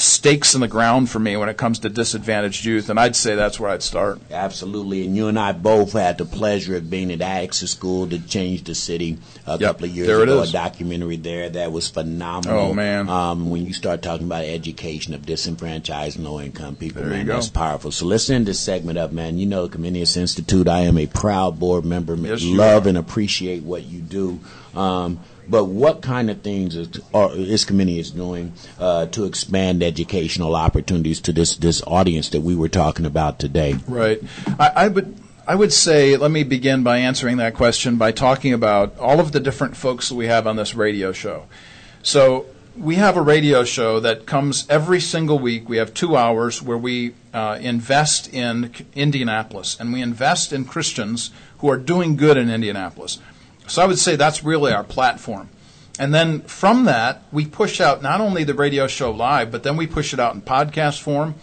[0.00, 3.34] stakes in the ground for me when it comes to disadvantaged youth, and I'd say
[3.34, 4.20] that's where I'd start.
[4.30, 8.18] Absolutely, and you and I both had the pleasure of being at Access School to
[8.18, 10.42] change the city a yep, couple of years ago.
[10.42, 12.58] A documentary there that was phenomenal.
[12.58, 13.08] Oh man!
[13.08, 17.92] Um, when you start talking about education of disenfranchised, low-income people, there man, that's powerful.
[17.92, 19.38] So let's end this segment up, man.
[19.38, 20.68] You know, Comenius Institute.
[20.68, 22.14] I am a proud board member.
[22.14, 24.40] Yes, Love and appreciate what you do.
[24.74, 30.54] Um, but what kind of things is, are, is Comenius doing uh, to expand educational
[30.54, 33.76] opportunities to this this audience that we were talking about today?
[33.86, 34.22] Right.
[34.58, 35.16] I, I would.
[35.48, 39.32] I would say, let me begin by answering that question by talking about all of
[39.32, 41.46] the different folks that we have on this radio show.
[42.04, 45.68] So, we have a radio show that comes every single week.
[45.68, 51.32] We have two hours where we uh, invest in Indianapolis and we invest in Christians
[51.58, 53.18] who are doing good in Indianapolis.
[53.70, 55.48] So I would say that's really our platform.
[55.98, 59.76] And then from that, we push out not only the radio show live, but then
[59.76, 61.36] we push it out in podcast form.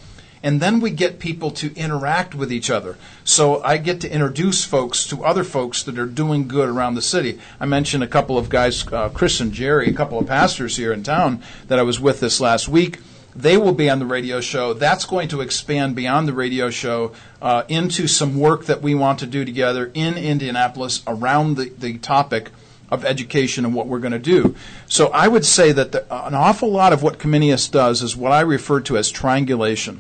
[0.44, 2.98] And then we get people to interact with each other.
[3.24, 7.02] So I get to introduce folks to other folks that are doing good around the
[7.02, 7.40] city.
[7.60, 10.94] I mentioned a couple of guys, uh, Chris and Jerry, a couple of pastors here
[10.94, 13.00] in town that I was with this last week
[13.38, 14.74] they will be on the radio show.
[14.74, 19.20] That's going to expand beyond the radio show uh, into some work that we want
[19.20, 22.50] to do together in Indianapolis around the, the topic
[22.90, 24.56] of education and what we're going to do.
[24.88, 28.32] So I would say that the, an awful lot of what Comenius does is what
[28.32, 30.00] I refer to as triangulation.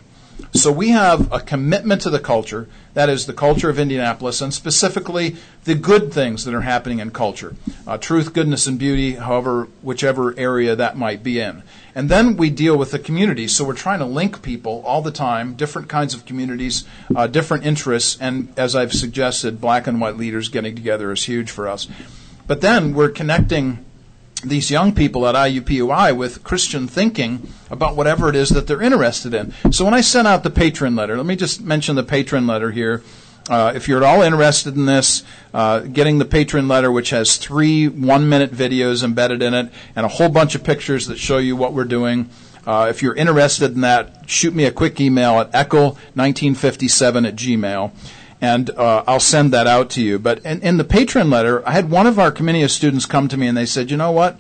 [0.54, 4.54] So we have a commitment to the culture, that is the culture of Indianapolis, and
[4.54, 9.68] specifically the good things that are happening in culture uh, truth, goodness, and beauty, however,
[9.82, 11.64] whichever area that might be in.
[11.96, 13.48] And then we deal with the community.
[13.48, 17.66] So we're trying to link people all the time, different kinds of communities, uh, different
[17.66, 21.88] interests, and as I've suggested, black and white leaders getting together is huge for us.
[22.46, 23.86] But then we're connecting
[24.42, 29.34] these young people at IUPUI with Christian thinking about whatever it is that they're interested
[29.34, 29.54] in.
[29.72, 32.72] So when I sent out the patron letter, let me just mention the patron letter
[32.72, 33.04] here.
[33.50, 35.24] Uh, if you're at all interested in this,
[35.54, 40.06] uh, getting the patron letter, which has three one minute videos embedded in it and
[40.06, 42.30] a whole bunch of pictures that show you what we're doing.
[42.66, 47.92] Uh, if you're interested in that, shoot me a quick email at echo1957 at gmail
[48.42, 50.20] and uh, I'll send that out to you.
[50.20, 53.38] But in, in, the patron letter, I had one of our Comenius students come to
[53.38, 54.40] me and they said, you know what?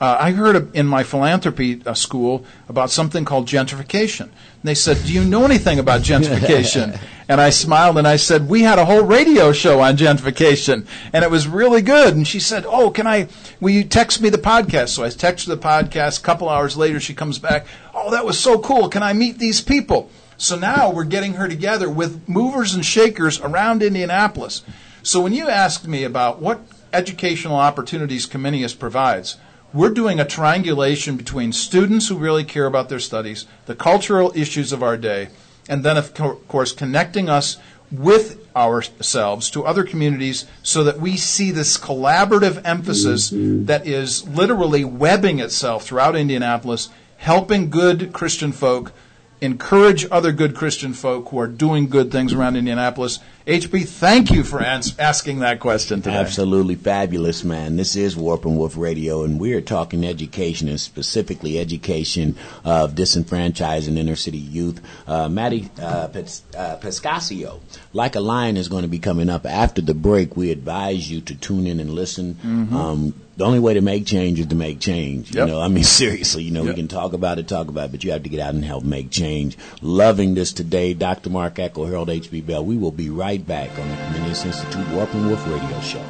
[0.00, 4.20] Uh, I heard in my philanthropy uh, school about something called gentrification.
[4.20, 7.00] And they said, Do you know anything about gentrification?
[7.28, 11.24] and I smiled and I said, We had a whole radio show on gentrification, and
[11.24, 12.14] it was really good.
[12.14, 13.26] And she said, Oh, can I,
[13.58, 14.90] will you text me the podcast?
[14.90, 16.20] So I texted the podcast.
[16.20, 18.88] A couple hours later, she comes back, Oh, that was so cool.
[18.88, 20.10] Can I meet these people?
[20.38, 24.62] So now we're getting her together with movers and shakers around Indianapolis.
[25.02, 26.60] So when you asked me about what
[26.92, 29.36] educational opportunities Comenius provides,
[29.72, 34.72] we're doing a triangulation between students who really care about their studies, the cultural issues
[34.72, 35.28] of our day,
[35.68, 36.14] and then, of
[36.46, 37.58] course, connecting us
[37.90, 43.64] with ourselves to other communities so that we see this collaborative emphasis mm-hmm.
[43.64, 48.92] that is literally webbing itself throughout Indianapolis, helping good Christian folk
[49.40, 53.20] encourage other good Christian folk who are doing good things around Indianapolis.
[53.46, 56.16] HB, thank you for ans- asking that question today.
[56.16, 57.76] Absolutely fabulous, man.
[57.76, 62.94] This is Warp and Woof Radio, and we are talking education and specifically education of
[62.94, 64.80] disenfranchised and inner city youth.
[65.06, 67.60] Uh, Maddie uh, Pes- uh, Pescasio,
[67.92, 70.36] Like a Lion, is going to be coming up after the break.
[70.36, 72.34] We advise you to tune in and listen.
[72.34, 72.76] Mm-hmm.
[72.76, 75.32] Um, the only way to make change is to make change.
[75.32, 75.46] Yep.
[75.46, 76.74] You know, I mean, seriously, you know, yep.
[76.74, 78.64] we can talk about it, talk about it, but you have to get out and
[78.64, 79.56] help make change.
[79.80, 81.30] Loving this today, Dr.
[81.30, 82.40] Mark Eckel, Harold H.B.
[82.40, 82.64] Bell.
[82.64, 86.04] We will be right back on the Comenius Institute Warp and Woof Radio Show.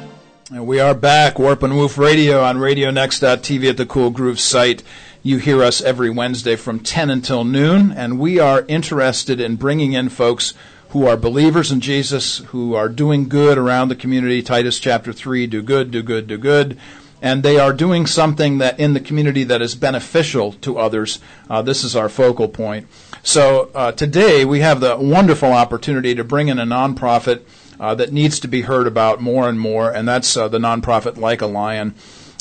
[0.51, 4.81] And we are back, Warp and Woof Radio on RadioNext.tv at the Cool Groove site.
[5.21, 9.93] You hear us every Wednesday from 10 until noon, and we are interested in bringing
[9.93, 10.55] in folks
[10.89, 14.41] who are believers in Jesus, who are doing good around the community.
[14.41, 16.79] Titus chapter 3, do good, do good, do good.
[17.21, 21.19] And they are doing something that in the community that is beneficial to others.
[21.49, 22.87] Uh, this is our focal point.
[23.23, 27.41] So uh, today we have the wonderful opportunity to bring in a nonprofit
[27.79, 31.17] uh, that needs to be heard about more and more, and that's uh, the nonprofit
[31.17, 31.95] Like a Lion.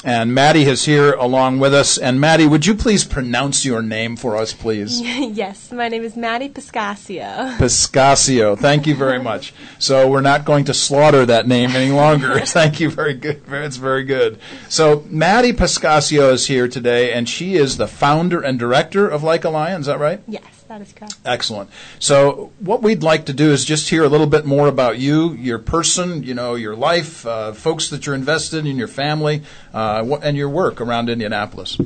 [0.05, 1.99] And Maddie is here along with us.
[1.99, 5.01] And Maddie, would you please pronounce your name for us, please?
[5.03, 7.57] yes, my name is Maddie Piscasio.
[7.59, 8.57] Piscasio.
[8.57, 9.53] Thank you very much.
[9.81, 12.39] So we're not going to slaughter that name any longer.
[12.47, 12.91] Thank you.
[12.91, 13.43] Very good.
[13.49, 14.39] It's very good.
[14.69, 19.45] So Maddie Piscasio is here today, and she is the founder and director of Like
[19.45, 19.81] a Lion.
[19.81, 20.21] Is that right?
[20.29, 20.58] Yes.
[20.69, 21.16] That is correct.
[21.25, 21.71] Excellent.
[21.99, 25.33] So, what we'd like to do is just hear a little bit more about you,
[25.33, 29.43] your person, you know, your life, uh, folks that you're invested in, your family,
[29.73, 31.79] uh, and your work around Indianapolis.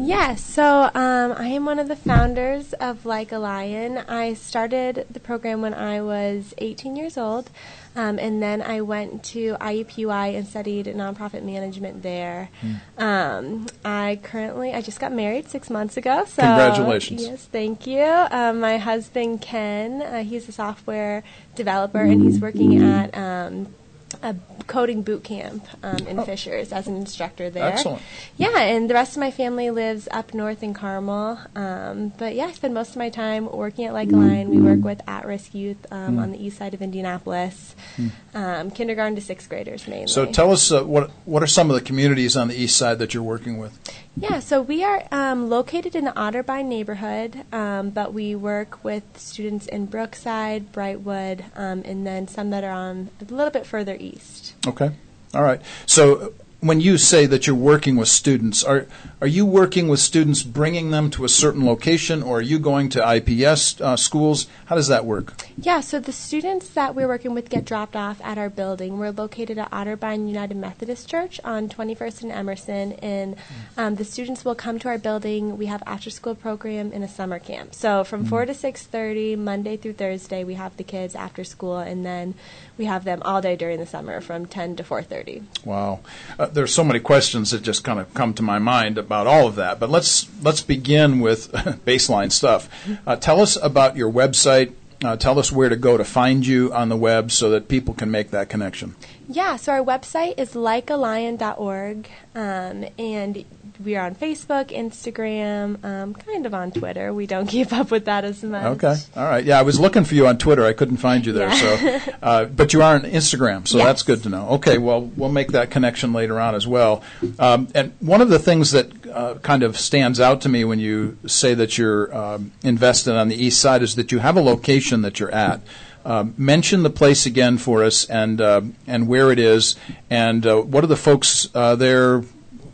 [0.00, 3.98] Yes, so um, I am one of the founders of Like a Lion.
[3.98, 7.50] I started the program when I was 18 years old.
[7.96, 12.48] Um, and then I went to IUPUI and studied nonprofit management there.
[12.62, 13.02] Mm.
[13.02, 16.24] Um, I currently, I just got married six months ago.
[16.26, 17.22] So Congratulations.
[17.22, 18.04] Yes, thank you.
[18.04, 21.24] Um, my husband, Ken, uh, he's a software
[21.56, 23.74] developer and he's working at um,
[24.22, 24.34] a
[24.66, 26.24] coding boot camp um, in oh.
[26.24, 27.64] Fishers as an instructor there.
[27.64, 28.02] Excellent.
[28.36, 31.38] Yeah, and the rest of my family lives up north in Carmel.
[31.54, 34.50] Um, but yeah, I spend most of my time working at Like a Lion.
[34.50, 36.22] We work with at-risk youth um, mm.
[36.22, 38.74] on the east side of Indianapolis, mm.
[38.74, 40.08] kindergarten to sixth graders mainly.
[40.08, 42.98] So tell us uh, what what are some of the communities on the east side
[42.98, 43.78] that you're working with?
[44.20, 49.04] Yeah, so we are um, located in the Otterbein neighborhood, um, but we work with
[49.16, 54.54] students in Brookside, Brightwood, and then some that are on a little bit further east.
[54.66, 54.90] Okay.
[55.34, 55.60] All right.
[55.86, 58.86] So when you say that you're working with students, are
[59.20, 62.88] are you working with students, bringing them to a certain location, or are you going
[62.90, 64.48] to IPS uh, schools?
[64.66, 65.34] How does that work?
[65.56, 68.98] Yeah, so the students that we're working with get dropped off at our building.
[68.98, 73.36] We're located at Otterbein United Methodist Church on 21st and Emerson, and
[73.76, 75.58] um, the students will come to our building.
[75.58, 77.74] We have after-school program and a summer camp.
[77.74, 81.78] So from mm 4 to 6:30, Monday through Thursday, we have the kids after school,
[81.78, 82.34] and then
[82.78, 85.42] we have them all day during the summer from 10 to 4:30.
[85.64, 86.00] Wow,
[86.38, 89.46] uh, there's so many questions that just kind of come to my mind about all
[89.46, 89.78] of that.
[89.80, 91.52] But let's let's begin with
[91.84, 92.68] baseline stuff.
[93.06, 94.72] Uh, tell us about your website.
[95.04, 97.94] Uh, tell us where to go to find you on the web so that people
[97.94, 98.96] can make that connection.
[99.28, 103.44] Yeah, so our website is likealion.org, um, and
[103.82, 107.12] we are on Facebook, Instagram, um, kind of on Twitter.
[107.12, 108.64] We don't keep up with that as much.
[108.64, 109.44] Okay, all right.
[109.44, 110.64] Yeah, I was looking for you on Twitter.
[110.64, 111.48] I couldn't find you there.
[111.48, 111.98] Yeah.
[112.00, 113.86] So, uh, but you are on Instagram, so yes.
[113.86, 114.48] that's good to know.
[114.50, 117.02] Okay, well, we'll make that connection later on as well.
[117.38, 120.78] Um, and one of the things that uh, kind of stands out to me when
[120.78, 124.42] you say that you're um, invested on the east side is that you have a
[124.42, 125.60] location that you're at.
[126.04, 129.76] Uh, mention the place again for us and uh, and where it is
[130.08, 132.22] and uh, what are the folks uh, there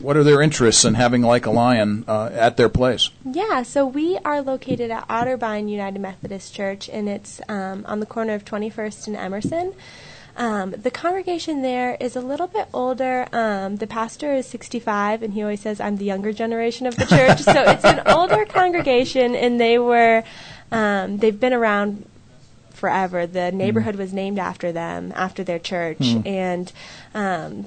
[0.05, 3.11] what are their interests in having like a lion uh, at their place?
[3.25, 8.07] Yeah, so we are located at Otterbein United Methodist Church, and it's um, on the
[8.07, 9.75] corner of 21st and Emerson.
[10.37, 13.27] Um, the congregation there is a little bit older.
[13.33, 17.07] Um, the pastor is 65, and he always says, I'm the younger generation of the
[17.07, 17.41] church.
[17.41, 20.23] so it's an older congregation, and they were,
[20.71, 22.05] um, they've been around
[22.71, 23.27] forever.
[23.27, 23.99] The neighborhood mm.
[23.99, 26.01] was named after them, after their church.
[26.01, 26.27] Mm.
[26.27, 26.73] And
[27.15, 27.67] um,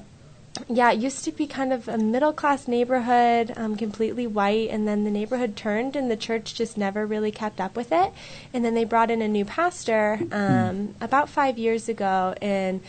[0.68, 4.88] yeah, it used to be kind of a middle class neighborhood, um, completely white, and
[4.88, 8.12] then the neighborhood turned, and the church just never really kept up with it.
[8.53, 12.82] And then they brought in a new pastor um, about five years ago, and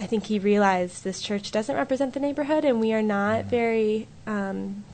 [0.00, 4.08] I think he realized this church doesn't represent the neighborhood, and we are not very
[4.26, 4.84] um,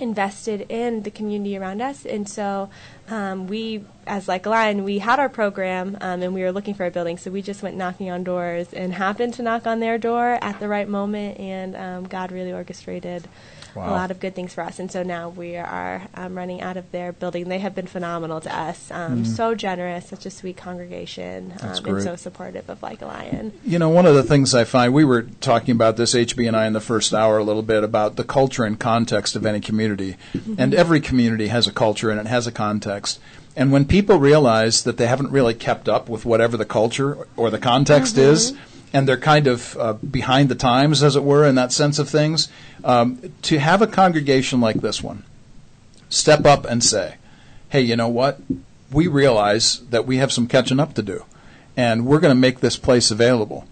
[0.00, 2.04] invested in the community around us.
[2.04, 2.70] And so
[3.08, 6.86] um, we, as Like Lion, we had our program um, and we were looking for
[6.86, 7.18] a building.
[7.18, 10.60] So we just went knocking on doors and happened to knock on their door at
[10.60, 11.38] the right moment.
[11.38, 13.28] And um, God really orchestrated
[13.74, 13.90] wow.
[13.90, 14.78] a lot of good things for us.
[14.78, 17.48] And so now we are um, running out of their building.
[17.48, 18.90] They have been phenomenal to us.
[18.90, 19.26] Um, mm.
[19.26, 23.52] So generous, such a sweet congregation, um, and so supportive of Like a Lion.
[23.64, 26.56] You know, one of the things I find, we were talking about this, HB and
[26.56, 29.60] I, in the first hour a little bit about the culture and context of any
[29.60, 30.16] community.
[30.32, 30.54] Mm-hmm.
[30.58, 33.20] And every community has a culture and it has a context.
[33.56, 37.50] And when people realize that they haven't really kept up with whatever the culture or
[37.50, 38.32] the context mm-hmm.
[38.32, 38.56] is,
[38.92, 42.08] and they're kind of uh, behind the times, as it were, in that sense of
[42.08, 42.48] things.
[42.82, 45.24] Um, to have a congregation like this one
[46.08, 47.16] step up and say,
[47.68, 48.40] hey, you know what?
[48.90, 51.24] We realize that we have some catching up to do,
[51.76, 53.66] and we're going to make this place available.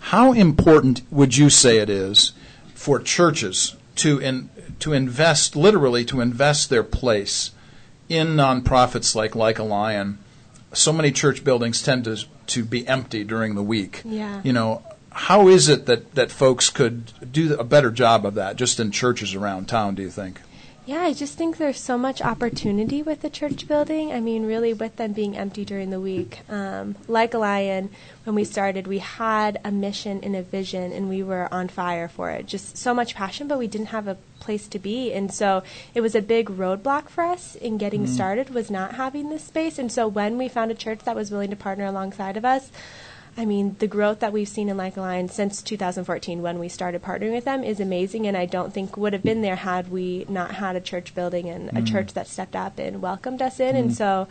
[0.00, 2.32] How important would you say it is
[2.74, 7.50] for churches to in, to invest literally to invest their place
[8.08, 10.18] in nonprofits like like a lion?
[10.72, 14.02] So many church buildings tend to to be empty during the week.
[14.04, 14.40] Yeah.
[14.44, 18.56] You know, how is it that, that folks could do a better job of that
[18.56, 20.40] just in churches around town, do you think?
[20.86, 24.12] Yeah, I just think there's so much opportunity with the church building.
[24.12, 26.42] I mean, really, with them being empty during the week.
[26.48, 27.90] Um, like a lion,
[28.22, 32.06] when we started, we had a mission and a vision, and we were on fire
[32.06, 32.46] for it.
[32.46, 35.12] Just so much passion, but we didn't have a place to be.
[35.12, 38.14] And so it was a big roadblock for us in getting mm-hmm.
[38.14, 39.80] started, was not having this space.
[39.80, 42.70] And so when we found a church that was willing to partner alongside of us,
[43.38, 46.68] I mean, the growth that we've seen in Like a Lion since 2014 when we
[46.68, 49.90] started partnering with them is amazing, and I don't think would have been there had
[49.90, 51.78] we not had a church building and mm.
[51.78, 53.74] a church that stepped up and welcomed us in.
[53.74, 53.78] Mm.
[53.78, 54.28] And so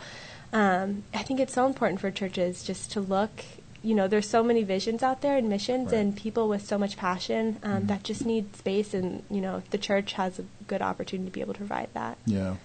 [0.53, 3.45] um, I think it's so important for churches just to look.
[3.83, 5.99] You know, there's so many visions out there and missions right.
[5.99, 7.87] and people with so much passion um, mm.
[7.87, 11.41] that just need space, and you know, the church has a good opportunity to be
[11.41, 12.17] able to provide that.
[12.25, 12.55] Yeah,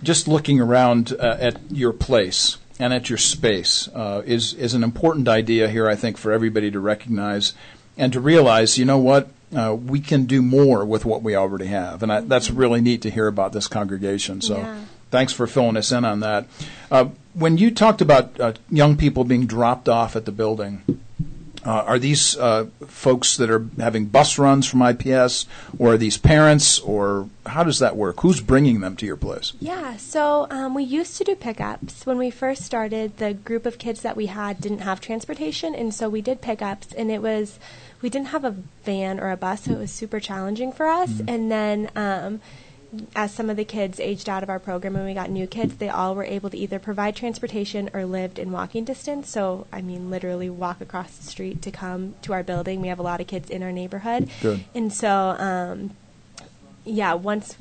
[0.00, 4.84] just looking around uh, at your place and at your space uh, is is an
[4.84, 5.88] important idea here.
[5.88, 7.54] I think for everybody to recognize
[7.96, 11.66] and to realize, you know what, uh, we can do more with what we already
[11.66, 14.40] have, and I, that's really neat to hear about this congregation.
[14.40, 14.58] So.
[14.58, 14.80] Yeah.
[15.10, 16.46] Thanks for filling us in on that.
[16.90, 20.82] Uh, when you talked about uh, young people being dropped off at the building,
[21.68, 25.44] uh, are these uh, folks that are having bus runs from IPS,
[25.78, 28.20] or are these parents, or how does that work?
[28.20, 29.52] Who's bringing them to your place?
[29.60, 32.06] Yeah, so um, we used to do pickups.
[32.06, 35.92] When we first started, the group of kids that we had didn't have transportation, and
[35.92, 37.58] so we did pickups, and it was
[38.00, 41.10] we didn't have a van or a bus, so it was super challenging for us.
[41.10, 41.28] Mm-hmm.
[41.28, 42.40] And then um,
[43.14, 45.76] as some of the kids aged out of our program and we got new kids,
[45.76, 49.28] they all were able to either provide transportation or lived in walking distance.
[49.28, 52.80] So, I mean, literally walk across the street to come to our building.
[52.80, 54.30] We have a lot of kids in our neighborhood.
[54.40, 54.64] Good.
[54.74, 55.90] And so, um,
[56.84, 57.56] yeah, once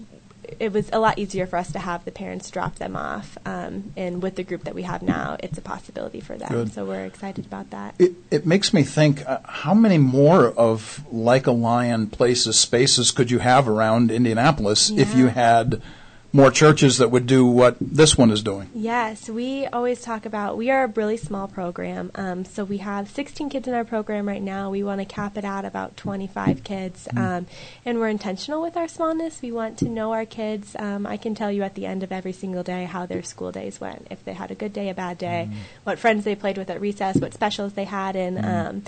[0.59, 3.37] it was a lot easier for us to have the parents drop them off.
[3.45, 6.49] Um, and with the group that we have now, it's a possibility for them.
[6.49, 6.73] Good.
[6.73, 7.95] So we're excited about that.
[7.99, 13.11] It, it makes me think uh, how many more of like a lion places, spaces
[13.11, 15.01] could you have around Indianapolis yeah.
[15.01, 15.81] if you had
[16.33, 18.69] more churches that would do what this one is doing.
[18.73, 22.11] Yes, we always talk about we are a really small program.
[22.15, 24.69] Um, so we have 16 kids in our program right now.
[24.69, 27.17] We want to cap it at about 25 kids, mm-hmm.
[27.17, 27.47] um,
[27.85, 29.41] and we're intentional with our smallness.
[29.41, 30.75] We want to know our kids.
[30.77, 33.51] Um, I can tell you at the end of every single day how their school
[33.51, 34.07] days went.
[34.11, 35.59] If they had a good day, a bad day, mm-hmm.
[35.85, 38.87] what friends they played with at recess, what specials they had, and mm-hmm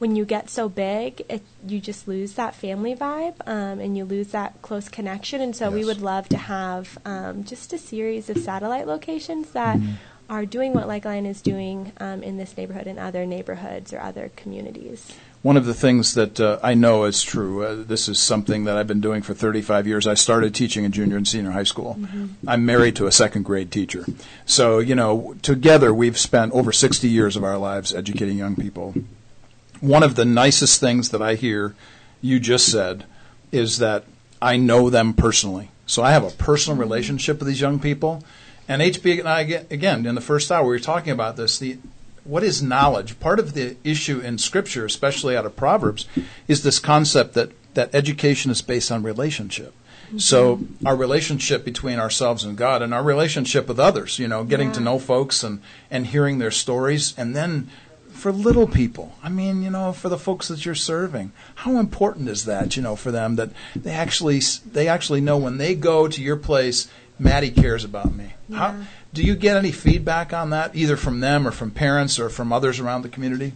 [0.00, 4.04] when you get so big, it, you just lose that family vibe um, and you
[4.06, 5.42] lose that close connection.
[5.42, 5.74] And so yes.
[5.74, 9.92] we would love to have um, just a series of satellite locations that mm-hmm.
[10.30, 14.00] are doing what Like Lion is doing um, in this neighborhood and other neighborhoods or
[14.00, 15.12] other communities.
[15.42, 18.78] One of the things that uh, I know is true, uh, this is something that
[18.78, 20.06] I've been doing for 35 years.
[20.06, 21.98] I started teaching in junior and senior high school.
[21.98, 22.48] Mm-hmm.
[22.48, 24.06] I'm married to a second grade teacher.
[24.46, 28.94] So, you know, together we've spent over 60 years of our lives educating young people
[29.80, 31.74] one of the nicest things that I hear
[32.20, 33.04] you just said
[33.50, 34.04] is that
[34.40, 35.70] I know them personally.
[35.86, 38.22] So I have a personal relationship with these young people.
[38.68, 41.58] And HB and I, again, in the first hour, we were talking about this.
[41.58, 41.78] The,
[42.24, 43.18] what is knowledge?
[43.18, 46.06] Part of the issue in Scripture, especially out of Proverbs,
[46.46, 49.74] is this concept that, that education is based on relationship.
[50.06, 50.18] Mm-hmm.
[50.18, 54.68] So our relationship between ourselves and God and our relationship with others, you know, getting
[54.68, 54.74] yeah.
[54.74, 55.60] to know folks and,
[55.90, 57.68] and hearing their stories and then
[58.20, 59.16] for little people.
[59.22, 61.32] I mean, you know, for the folks that you're serving.
[61.56, 64.40] How important is that, you know, for them that they actually
[64.70, 68.34] they actually know when they go to your place, Maddie cares about me.
[68.48, 68.58] Yeah.
[68.58, 72.28] How, do you get any feedback on that, either from them or from parents or
[72.28, 73.54] from others around the community?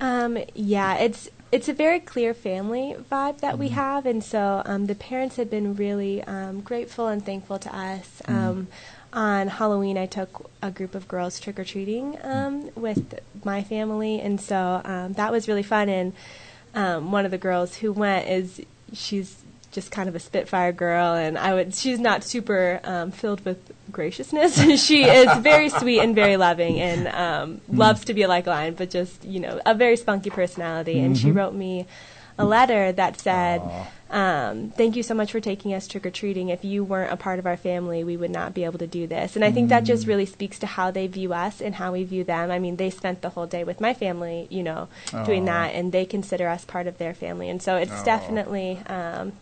[0.00, 3.60] Um, yeah, it's it's a very clear family vibe that mm-hmm.
[3.60, 7.74] we have, and so um, the parents have been really um, grateful and thankful to
[7.74, 8.22] us.
[8.24, 8.64] Mm-hmm.
[9.16, 14.20] On Halloween, I took a group of girls trick or treating um, with my family,
[14.20, 15.88] and so um, that was really fun.
[15.88, 16.12] And
[16.74, 18.60] um, one of the girls who went is
[18.92, 19.42] she's
[19.72, 23.72] just kind of a spitfire girl, and I would she's not super um, filled with
[23.90, 24.54] graciousness.
[24.84, 27.78] she is very sweet and very loving, and um, mm.
[27.78, 30.96] loves to be like lion, but just you know a very spunky personality.
[30.96, 31.06] Mm-hmm.
[31.06, 31.38] And she mm-hmm.
[31.38, 31.86] wrote me
[32.36, 33.62] a letter that said.
[33.62, 36.50] Aww um, thank you so much for taking us trick or treating.
[36.50, 39.06] If you weren't a part of our family, we would not be able to do
[39.06, 39.34] this.
[39.34, 40.08] And I think that just mm.
[40.08, 42.50] really speaks to how they view us and how we view them.
[42.50, 44.88] I mean, they spent the whole day with my family, you know,
[45.24, 47.48] doing that, and they consider us part of their family.
[47.48, 48.78] And so it's definitely.
[48.86, 49.32] Um,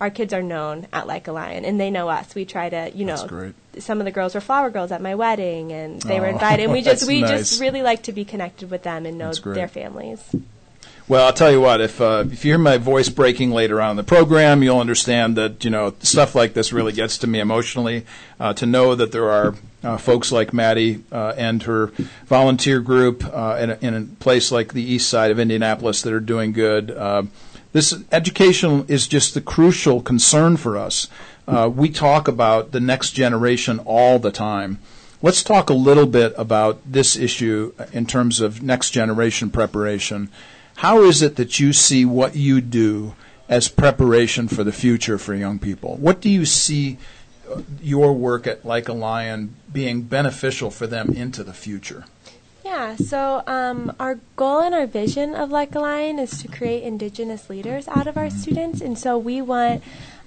[0.00, 2.34] our kids are known at Like a Lion, and they know us.
[2.34, 5.72] We try to, you know, some of the girls were flower girls at my wedding,
[5.72, 6.64] and they were invited.
[6.64, 7.50] And we just, we nice.
[7.50, 10.24] just really like to be connected with them and know their families.
[11.10, 11.80] Well, I'll tell you what.
[11.80, 15.34] If uh, if you hear my voice breaking later on in the program, you'll understand
[15.34, 18.06] that you know stuff like this really gets to me emotionally.
[18.38, 21.88] Uh, to know that there are uh, folks like Maddie uh, and her
[22.26, 26.12] volunteer group uh, in a, in, a, place like the east side of Indianapolis that
[26.12, 26.92] are doing good.
[26.92, 27.24] Uh,
[27.72, 31.08] this education is just the crucial concern for us.
[31.74, 34.78] we talk about the next generation all the time.
[35.22, 40.30] Let's talk a little bit about this issue in terms of next generation preparation.
[40.80, 43.14] How is it that you see what you do
[43.50, 45.96] as preparation for the future for young people?
[45.96, 46.96] What do you see
[47.52, 52.06] uh, your work at Like a Lion being beneficial for them into the future?
[52.64, 56.82] Yeah, so um, our goal and our vision of Like a Lion is to create
[56.82, 58.80] Indigenous leaders out of our students.
[58.80, 59.82] And so we want,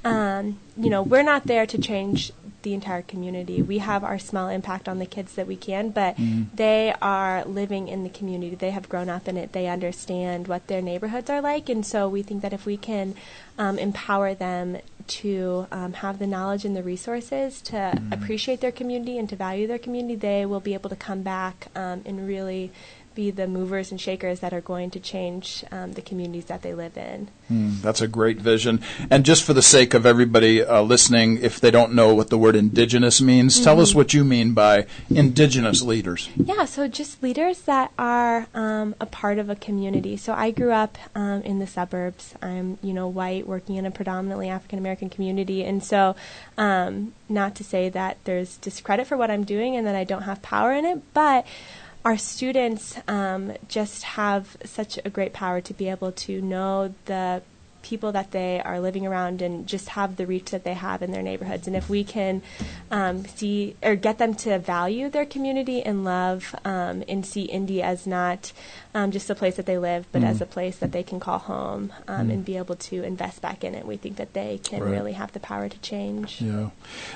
[0.05, 2.31] um, you know, we're not there to change
[2.63, 3.61] the entire community.
[3.61, 6.55] We have our small impact on the kids that we can, but mm-hmm.
[6.55, 8.55] they are living in the community.
[8.55, 9.51] They have grown up in it.
[9.51, 13.15] They understand what their neighborhoods are like, and so we think that if we can
[13.57, 18.13] um, empower them to um, have the knowledge and the resources to mm-hmm.
[18.13, 21.67] appreciate their community and to value their community, they will be able to come back
[21.75, 22.71] um, and really
[23.15, 26.73] be the movers and shakers that are going to change um, the communities that they
[26.73, 27.29] live in.
[27.51, 28.81] Mm, that's a great vision.
[29.09, 32.37] And just for the sake of everybody uh, listening, if they don't know what the
[32.37, 33.63] word indigenous means, mm-hmm.
[33.63, 33.99] tell us mm-hmm.
[33.99, 36.29] what you mean by indigenous leaders.
[36.35, 40.17] Yeah, so just leaders that are um, a part of a community.
[40.17, 42.35] So I grew up um, in the suburbs.
[42.41, 46.15] I'm, you know, white, working in a predominantly African American community, and so
[46.57, 50.23] um, not to say that there's discredit for what I'm doing and that I don't
[50.23, 51.45] have power in it, but
[52.05, 57.41] our students um, just have such a great power to be able to know the
[57.83, 61.11] people that they are living around and just have the reach that they have in
[61.11, 61.67] their neighborhoods.
[61.67, 62.41] And if we can
[62.89, 67.81] um, see or get them to value their community and love um, and see Indy
[67.83, 68.51] as not
[68.95, 70.27] um, just a place that they live, but mm.
[70.27, 72.33] as a place that they can call home um, mm.
[72.33, 73.85] and be able to invest back in it.
[73.85, 74.91] We think that they can right.
[74.91, 76.41] really have the power to change.
[76.41, 76.69] Yeah.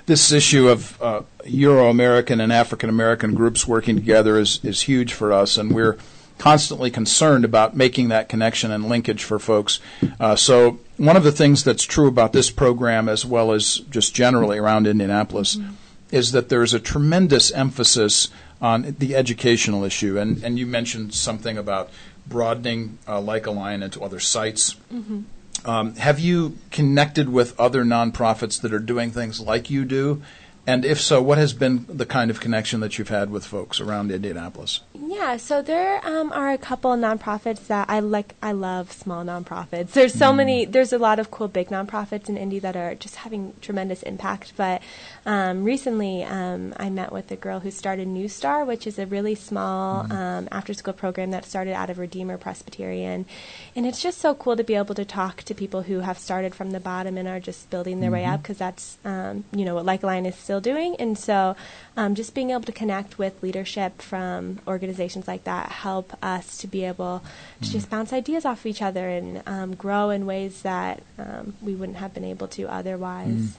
[0.05, 5.13] This issue of uh, Euro American and African American groups working together is, is huge
[5.13, 5.97] for us, and we're
[6.37, 9.79] constantly concerned about making that connection and linkage for folks.
[10.19, 14.15] Uh, so, one of the things that's true about this program, as well as just
[14.15, 15.73] generally around Indianapolis, mm-hmm.
[16.11, 18.29] is that there's a tremendous emphasis
[18.61, 20.17] on the educational issue.
[20.17, 21.89] And, and you mentioned something about
[22.25, 24.75] broadening uh, Like a Lion into other sites.
[24.91, 25.21] Mm-hmm.
[25.69, 30.21] Um, have you connected with other nonprofits that are doing things like you do?
[30.65, 33.79] And if so, what has been the kind of connection that you've had with folks
[33.79, 34.81] around Indianapolis?
[34.99, 38.33] Yeah, so there um, are a couple nonprofits that I like.
[38.41, 39.91] I love small nonprofits.
[39.91, 40.37] There's so mm.
[40.37, 40.65] many.
[40.65, 44.53] There's a lot of cool big nonprofits in Indy that are just having tremendous impact.
[44.57, 44.81] But
[45.25, 49.05] um, recently, um, I met with a girl who started New Star, which is a
[49.05, 50.47] really small mm.
[50.51, 53.25] after-school program that started out of Redeemer Presbyterian,
[53.75, 56.55] and it's just so cool to be able to talk to people who have started
[56.55, 58.23] from the bottom and are just building their mm-hmm.
[58.23, 61.55] way up because that's um, you know what Like Lion is still doing, and so
[61.95, 64.86] um, just being able to connect with leadership from organizations
[65.27, 67.23] like that help us to be able
[67.61, 71.53] to just bounce ideas off of each other and um, grow in ways that um,
[71.61, 73.27] we wouldn't have been able to otherwise.
[73.27, 73.49] Mm.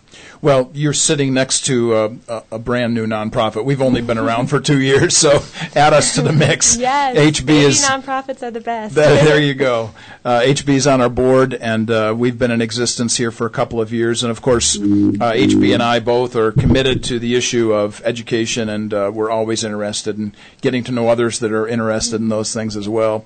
[0.41, 1.97] Well, you're sitting next to
[2.29, 3.65] a, a, brand new nonprofit.
[3.65, 5.43] We've only been around for two years, so
[5.75, 6.77] add us to the mix.
[6.79, 8.95] yes, HB is nonprofits are the best.
[8.95, 9.91] there you go.
[10.25, 13.51] Uh, HB is on our board, and uh, we've been in existence here for a
[13.51, 14.23] couple of years.
[14.23, 18.69] And of course, uh, HB and I both are committed to the issue of education,
[18.69, 22.55] and uh, we're always interested in getting to know others that are interested in those
[22.55, 23.25] things as well.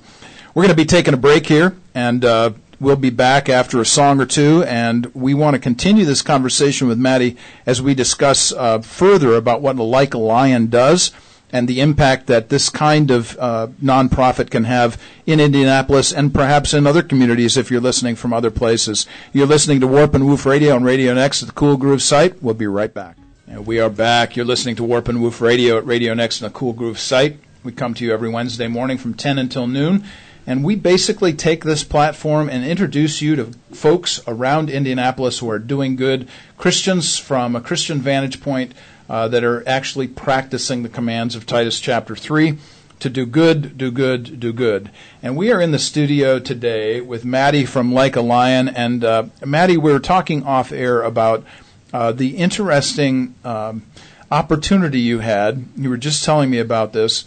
[0.55, 3.84] We're going to be taking a break here, and uh, we'll be back after a
[3.84, 4.64] song or two.
[4.66, 7.36] And we want to continue this conversation with Maddie
[7.66, 11.12] as we discuss uh, further about what Like a Lion does
[11.51, 16.72] and the impact that this kind of uh, nonprofit can have in Indianapolis and perhaps
[16.72, 19.07] in other communities if you're listening from other places.
[19.34, 22.43] You're listening to Warp and Woof Radio on Radio Next at the Cool Groove site.
[22.43, 23.18] We'll be right back.
[23.47, 24.34] And we are back.
[24.34, 27.38] You're listening to Warp and Woof Radio at Radio Next and the Cool Groove site.
[27.64, 30.04] We come to you every Wednesday morning from 10 until noon.
[30.48, 35.60] And we basically take this platform and introduce you to folks around Indianapolis who are
[35.60, 38.74] doing good, Christians from a Christian vantage point
[39.08, 42.58] uh, that are actually practicing the commands of Titus chapter 3
[42.98, 44.90] to do good, do good, do good.
[45.22, 48.68] And we are in the studio today with Maddie from Like a Lion.
[48.68, 51.44] And uh, Maddie, we were talking off air about
[51.92, 53.84] uh, the interesting um,
[54.32, 55.64] opportunity you had.
[55.76, 57.24] You were just telling me about this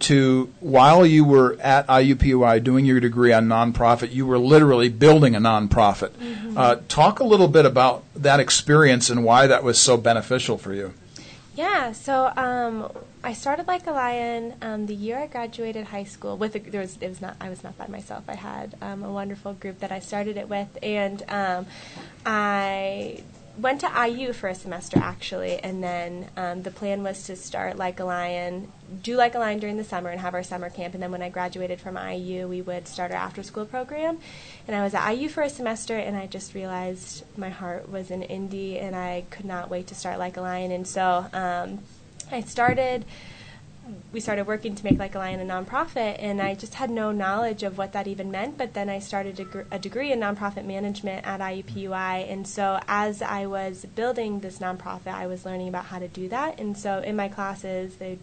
[0.00, 5.34] to while you were at IUPUI doing your degree on nonprofit, you were literally building
[5.34, 6.10] a nonprofit.
[6.10, 6.56] Mm-hmm.
[6.56, 10.72] Uh, talk a little bit about that experience and why that was so beneficial for
[10.72, 10.94] you.
[11.56, 12.92] Yeah, so um,
[13.24, 16.36] I started like a lion um, the year I graduated high school.
[16.36, 18.24] With a, there was it was not I was not by myself.
[18.28, 21.66] I had um, a wonderful group that I started it with, and um,
[22.26, 23.22] I
[23.58, 27.76] went to IU for a semester actually, and then um, the plan was to start
[27.76, 28.70] like a lion,
[29.02, 30.94] do like a lion during the summer, and have our summer camp.
[30.94, 34.18] And then when I graduated from IU, we would start our after school program.
[34.66, 38.10] And I was at IU for a semester, and I just realized my heart was
[38.10, 40.70] in Indy, and I could not wait to start like a lion.
[40.70, 41.80] And so um,
[42.30, 43.04] I started
[44.12, 47.12] we started working to make Like a Lion a nonprofit, and I just had no
[47.12, 48.56] knowledge of what that even meant.
[48.56, 52.80] But then I started a, gr- a degree in nonprofit management at IUPUI, and so
[52.88, 56.60] as I was building this nonprofit, I was learning about how to do that.
[56.60, 58.18] And so in my classes, they,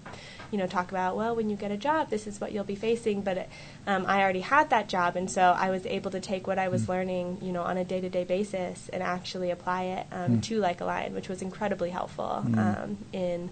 [0.52, 2.76] you know, talk about well, when you get a job, this is what you'll be
[2.76, 3.22] facing.
[3.22, 3.50] But it,
[3.86, 6.70] um, I already had that job, and so I was able to take what I
[6.70, 6.90] was mm.
[6.90, 10.44] learning, you know, on a day-to-day basis and actually apply it um, mm.
[10.44, 12.58] to Like a Lion, which was incredibly helpful mm.
[12.58, 13.50] um, in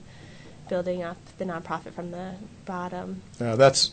[0.71, 2.33] building up the nonprofit from the
[2.71, 3.21] bottom.
[3.37, 3.91] Yeah, that's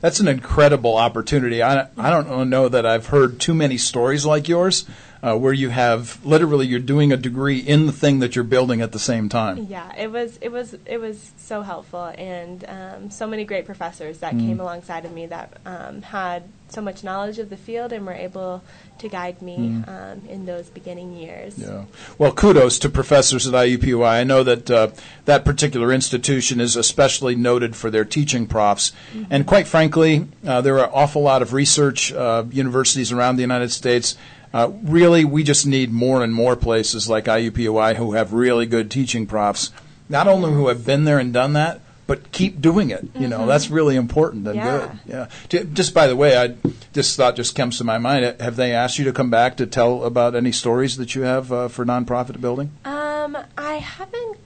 [0.00, 1.64] that's an incredible opportunity.
[1.64, 4.86] I I don't know that I've heard too many stories like yours,
[5.22, 8.80] uh, where you have literally you're doing a degree in the thing that you're building
[8.80, 9.66] at the same time.
[9.68, 14.18] Yeah, it was it was it was so helpful, and um, so many great professors
[14.18, 14.46] that mm.
[14.46, 18.12] came alongside of me that um, had so much knowledge of the field and were
[18.12, 18.62] able
[18.98, 19.88] to guide me mm.
[19.88, 21.58] um, in those beginning years.
[21.58, 21.84] Yeah.
[22.16, 24.08] Well, kudos to professors at IUPUI.
[24.08, 24.90] I know that uh,
[25.24, 28.92] that particular institution is especially noted for their teaching profs.
[29.12, 29.24] Mm-hmm.
[29.30, 33.42] And quite frankly, uh, there are an awful lot of research uh, universities around the
[33.42, 34.16] United States.
[34.52, 38.90] Uh, really, we just need more and more places like IUPUI who have really good
[38.90, 39.70] teaching profs,
[40.08, 43.06] not only who have been there and done that, but keep doing it.
[43.14, 43.48] You know, mm-hmm.
[43.48, 44.96] that's really important and yeah.
[45.06, 45.28] good.
[45.52, 45.64] Yeah.
[45.72, 46.56] Just by the way, I
[46.92, 48.40] this thought just comes to my mind.
[48.40, 51.52] Have they asked you to come back to tell about any stories that you have
[51.52, 52.72] uh, for nonprofit building?
[52.84, 54.38] Um, I haven't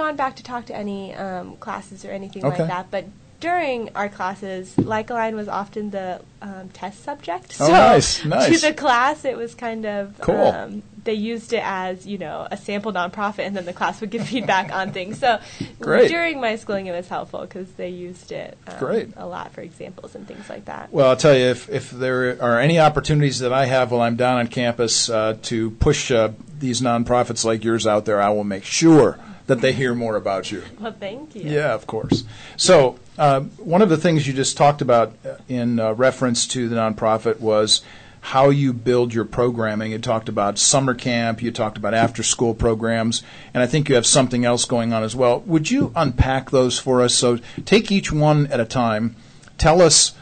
[0.00, 2.58] gone back to talk to any um, classes or anything okay.
[2.58, 3.06] like that, but
[3.40, 7.56] during our classes, Lion was often the um, test subject.
[7.58, 8.60] Oh, so nice, nice.
[8.60, 10.36] To the class, it was kind of cool.
[10.36, 14.10] Um, they used it as you know a sample nonprofit, and then the class would
[14.10, 15.18] give feedback on things.
[15.18, 15.40] So
[15.80, 16.08] Great.
[16.08, 19.08] during my schooling, it was helpful because they used it um, Great.
[19.16, 20.92] a lot for examples and things like that.
[20.92, 24.16] Well, I'll tell you if if there are any opportunities that I have while I'm
[24.16, 28.44] down on campus uh, to push uh, these nonprofits like yours out there, I will
[28.44, 29.18] make sure
[29.50, 30.62] that they hear more about you.
[30.80, 31.42] Well, thank you.
[31.42, 32.24] Yeah, of course.
[32.56, 36.68] So, uh, one of the things you just talked about uh, in uh, reference to
[36.68, 37.82] the nonprofit was
[38.20, 39.92] how you build your programming.
[39.92, 43.22] You talked about summer camp, you talked about after school programs,
[43.52, 45.40] and I think you have something else going on as well.
[45.40, 47.14] Would you unpack those for us?
[47.14, 49.16] So, take each one at a time.
[49.58, 50.14] Tell us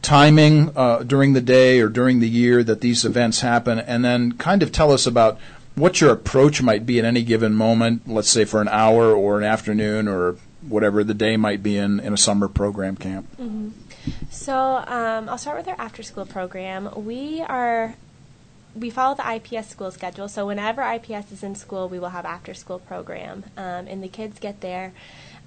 [0.00, 4.32] timing uh, during the day or during the year that these events happen, and then
[4.32, 5.38] kind of tell us about
[5.74, 9.38] what your approach might be at any given moment, let's say for an hour or
[9.38, 10.36] an afternoon or
[10.68, 13.28] whatever the day might be in, in a summer program camp.
[13.40, 13.70] Mm-hmm.
[14.30, 17.04] So um, I'll start with our after school program.
[17.04, 17.94] We are
[18.74, 20.28] we follow the IPS school schedule.
[20.28, 24.08] So whenever IPS is in school, we will have after school program, um, and the
[24.08, 24.92] kids get there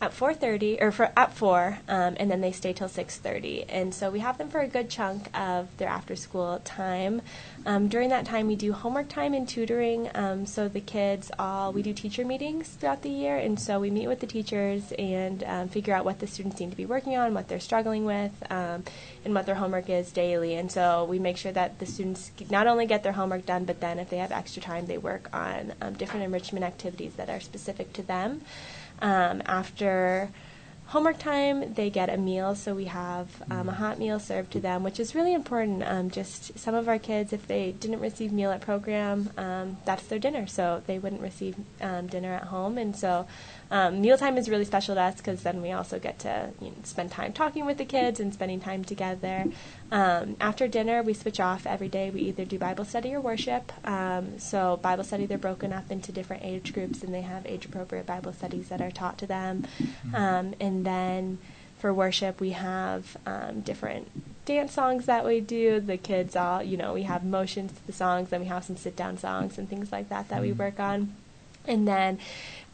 [0.01, 4.09] at 4:30 or for at 4 um, and then they stay till 6:30 and so
[4.09, 7.21] we have them for a good chunk of their after school time.
[7.65, 10.09] Um, during that time we do homework time and tutoring.
[10.13, 13.89] Um, so the kids all we do teacher meetings throughout the year and so we
[13.89, 17.15] meet with the teachers and um, figure out what the students need to be working
[17.15, 18.83] on what they're struggling with um,
[19.23, 20.55] and what their homework is daily.
[20.55, 23.79] And so we make sure that the students not only get their homework done but
[23.79, 27.39] then if they have extra time they work on um, different enrichment activities that are
[27.39, 28.41] specific to them
[29.01, 30.29] um, after
[30.87, 34.59] homework time, they get a meal, so we have um, a hot meal served to
[34.59, 35.83] them, which is really important.
[35.83, 40.05] Um, just some of our kids, if they didn't receive meal at program, um, that's
[40.07, 43.27] their dinner, so they wouldn't receive um, dinner at home, and so
[43.71, 46.75] um, mealtime is really special to us because then we also get to you know,
[46.83, 49.45] spend time talking with the kids and spending time together.
[49.91, 52.09] Um, after dinner, we switch off every day.
[52.09, 53.71] We either do Bible study or worship.
[53.83, 57.65] Um, so, Bible study, they're broken up into different age groups and they have age
[57.65, 59.65] appropriate Bible studies that are taught to them.
[59.79, 60.15] Mm-hmm.
[60.15, 61.39] Um, and then
[61.79, 64.09] for worship, we have um, different
[64.45, 65.79] dance songs that we do.
[65.79, 68.77] The kids all, you know, we have motions to the songs, and we have some
[68.77, 70.59] sit down songs and things like that that we mm-hmm.
[70.59, 71.15] work on.
[71.67, 72.19] And then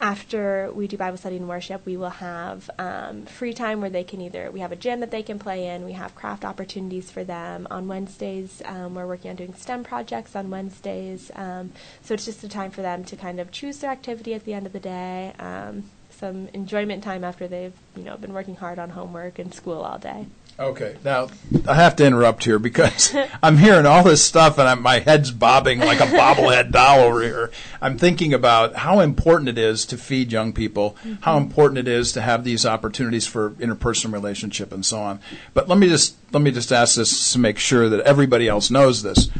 [0.01, 4.03] after we do Bible study and worship, we will have um, free time where they
[4.03, 7.11] can either, we have a gym that they can play in, we have craft opportunities
[7.11, 7.67] for them.
[7.69, 11.29] On Wednesdays, um, we're working on doing STEM projects on Wednesdays.
[11.35, 11.71] Um,
[12.01, 14.53] so it's just a time for them to kind of choose their activity at the
[14.53, 15.33] end of the day.
[15.37, 19.81] Um, some enjoyment time after they've you know been working hard on homework and school
[19.81, 20.27] all day.
[20.61, 21.27] Okay, now
[21.67, 25.31] I have to interrupt here because I'm hearing all this stuff and I'm, my head's
[25.31, 27.51] bobbing like a bobblehead doll over here.
[27.81, 31.13] I'm thinking about how important it is to feed young people, mm-hmm.
[31.21, 35.19] how important it is to have these opportunities for interpersonal relationship and so on.
[35.55, 38.69] But let me just let me just ask this to make sure that everybody else
[38.69, 39.31] knows this.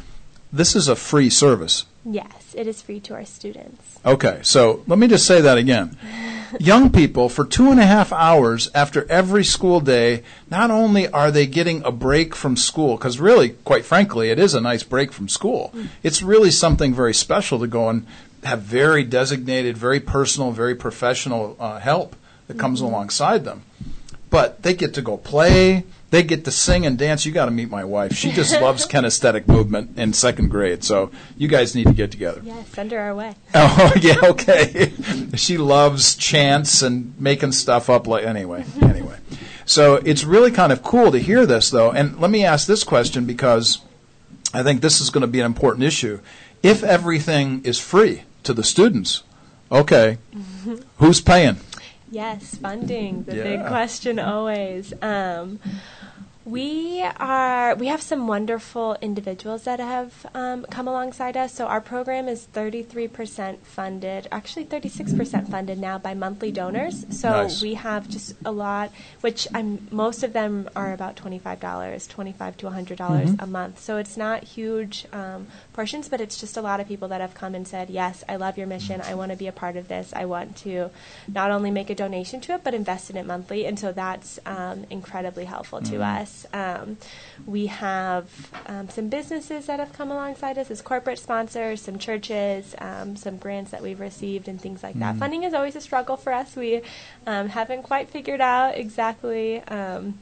[0.51, 1.85] This is a free service.
[2.03, 3.99] Yes, it is free to our students.
[4.05, 5.97] Okay, so let me just say that again.
[6.59, 11.31] young people for two and a half hours after every school day, not only are
[11.31, 15.11] they getting a break from school, because really, quite frankly, it is a nice break
[15.11, 15.71] from school.
[15.75, 15.89] Mm.
[16.03, 18.07] It's really something very special to go and
[18.43, 22.15] have very designated, very personal, very professional uh, help
[22.47, 22.87] that comes mm-hmm.
[22.87, 23.63] alongside them.
[24.29, 27.25] But they get to go play, they get to sing and dance.
[27.25, 28.13] You got to meet my wife.
[28.13, 30.83] She just loves kinesthetic movement in second grade.
[30.83, 32.41] So you guys need to get together.
[32.43, 33.33] Yeah, send her our way.
[33.55, 34.91] Oh yeah, okay.
[35.35, 38.07] she loves chants and making stuff up.
[38.07, 39.17] Like anyway, anyway.
[39.65, 41.91] So it's really kind of cool to hear this though.
[41.91, 43.79] And let me ask this question because
[44.53, 46.19] I think this is going to be an important issue.
[46.61, 49.23] If everything is free to the students,
[49.71, 50.17] okay,
[50.97, 51.57] who's paying?
[52.11, 53.43] Yes, funding, the yeah.
[53.43, 54.93] big question always.
[55.01, 55.59] Um,
[56.43, 61.53] we are we have some wonderful individuals that have um, come alongside us.
[61.53, 67.05] So our program is 33% funded, actually 36% funded now by monthly donors.
[67.11, 67.61] So nice.
[67.61, 72.65] we have just a lot, which I'm most of them are about $25, 25 to
[72.65, 73.35] $100 mm-hmm.
[73.39, 73.79] a month.
[73.79, 77.35] So it's not huge um, portions, but it's just a lot of people that have
[77.35, 78.99] come and said, "Yes, I love your mission.
[79.01, 80.11] I want to be a part of this.
[80.15, 80.89] I want to
[81.27, 84.39] not only make a donation to it, but invest in it monthly." And so that's
[84.47, 85.93] um, incredibly helpful mm-hmm.
[85.93, 86.30] to us.
[86.53, 86.97] Um,
[87.45, 88.29] we have
[88.67, 93.37] um, some businesses that have come alongside us as corporate sponsors, some churches, um, some
[93.37, 95.17] grants that we've received, and things like mm that.
[95.17, 96.55] Funding is always a struggle for us.
[96.55, 96.81] We
[97.25, 100.19] um, haven't quite figured out exactly um,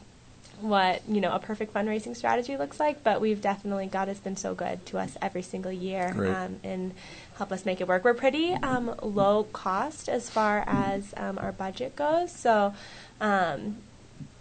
[0.62, 4.36] what you know a perfect fundraising strategy looks like, but we've definitely God has been
[4.36, 6.94] so good to us every single year um, and
[7.38, 8.04] help us make it work.
[8.04, 12.74] We're pretty um, low cost as far as um, our budget goes, so
[13.22, 13.78] um,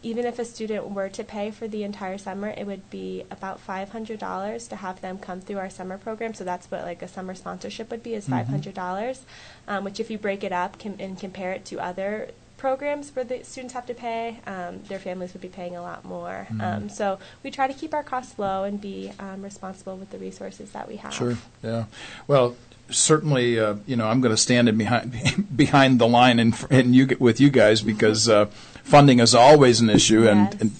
[0.03, 3.61] even if a student were to pay for the entire summer, it would be about
[3.61, 6.35] five hundred dollars to have them come through our summer program.
[6.35, 8.35] So that's what like a summer sponsorship would be is mm-hmm.
[8.35, 9.23] five hundred dollars,
[9.67, 13.25] um, which if you break it up can, and compare it to other programs where
[13.25, 16.47] the students have to pay, um, their families would be paying a lot more.
[16.53, 16.63] Mm.
[16.63, 20.19] Um, so we try to keep our costs low and be um, responsible with the
[20.19, 21.15] resources that we have.
[21.15, 21.39] Sure.
[21.63, 21.85] Yeah.
[22.27, 22.57] Well,
[22.91, 26.95] certainly, uh, you know, I'm going to stand in behind behind the line and and
[26.95, 28.47] you with you guys because uh,
[28.89, 30.53] funding is always an issue, yes.
[30.53, 30.71] and, and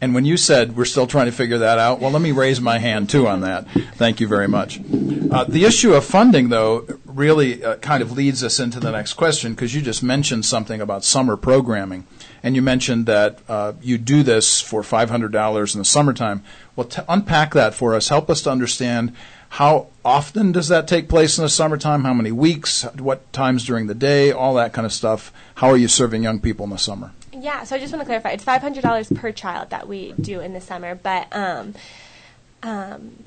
[0.00, 2.60] and when you said we're still trying to figure that out, well, let me raise
[2.60, 3.68] my hand too on that.
[3.96, 4.78] Thank you very much.
[4.78, 9.14] Uh, the issue of funding, though, really uh, kind of leads us into the next
[9.14, 12.06] question because you just mentioned something about summer programming.
[12.44, 16.44] And you mentioned that uh, you do this for $500 in the summertime.
[16.76, 19.12] Well, unpack that for us, help us to understand
[19.50, 22.04] how often does that take place in the summertime?
[22.04, 22.84] How many weeks?
[22.98, 24.30] What times during the day?
[24.30, 25.32] All that kind of stuff.
[25.56, 27.12] How are you serving young people in the summer?
[27.40, 28.30] Yeah, so I just want to clarify.
[28.30, 31.74] It's five hundred dollars per child that we do in the summer, but um,
[32.62, 33.24] um,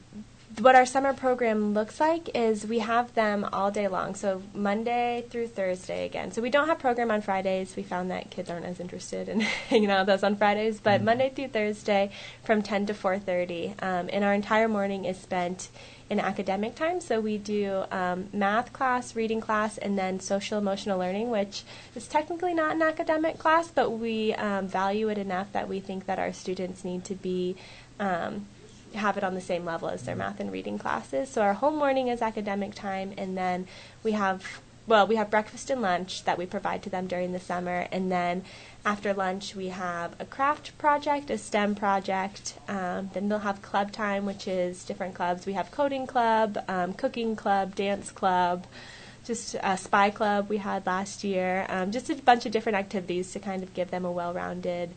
[0.59, 4.15] what our summer program looks like is we have them all day long.
[4.15, 6.31] So Monday through Thursday again.
[6.31, 7.75] So we don't have program on Fridays.
[7.75, 9.39] We found that kids aren't as interested in
[9.69, 10.79] hanging out with us on Fridays.
[10.79, 11.05] But mm-hmm.
[11.05, 12.11] Monday through Thursday
[12.43, 15.69] from 10 to 4:30, um, and our entire morning is spent
[16.11, 16.99] in academic time.
[16.99, 21.63] So we do um, math class, reading class, and then social emotional learning, which
[21.95, 26.07] is technically not an academic class, but we um, value it enough that we think
[26.07, 27.55] that our students need to be
[27.97, 28.45] um,
[28.93, 31.29] have it on the same level as their math and reading classes.
[31.29, 33.67] So our whole morning is academic time, and then
[34.03, 37.39] we have well, we have breakfast and lunch that we provide to them during the
[37.39, 38.43] summer, and then
[38.83, 42.55] after lunch, we have a craft project, a STEM project.
[42.67, 45.45] Um, then they'll have club time, which is different clubs.
[45.45, 48.65] We have coding club, um, cooking club, dance club,
[49.23, 51.67] just a spy club we had last year.
[51.69, 54.89] Um, just a bunch of different activities to kind of give them a well-rounded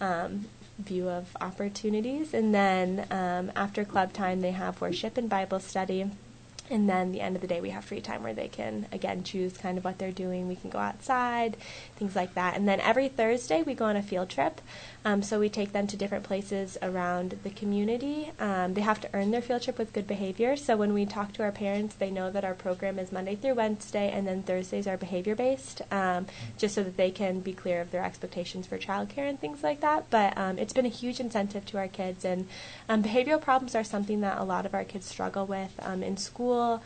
[0.00, 0.46] um,
[0.78, 2.34] view of opportunities.
[2.34, 6.08] And then um, after club time, they have worship and Bible study
[6.72, 9.22] and then the end of the day we have free time where they can again
[9.22, 11.56] choose kind of what they're doing we can go outside
[12.02, 14.60] things like that and then every thursday we go on a field trip
[15.04, 18.30] um, so we take them to different places around the community.
[18.38, 20.56] Um, they have to earn their field trip with good behavior.
[20.56, 23.54] So when we talk to our parents, they know that our program is Monday through
[23.54, 26.26] Wednesday, and then Thursdays are behavior based, um,
[26.56, 29.80] just so that they can be clear of their expectations for childcare and things like
[29.80, 30.08] that.
[30.10, 32.46] But um, it's been a huge incentive to our kids, and
[32.88, 36.16] um, behavioral problems are something that a lot of our kids struggle with um, in
[36.16, 36.82] school.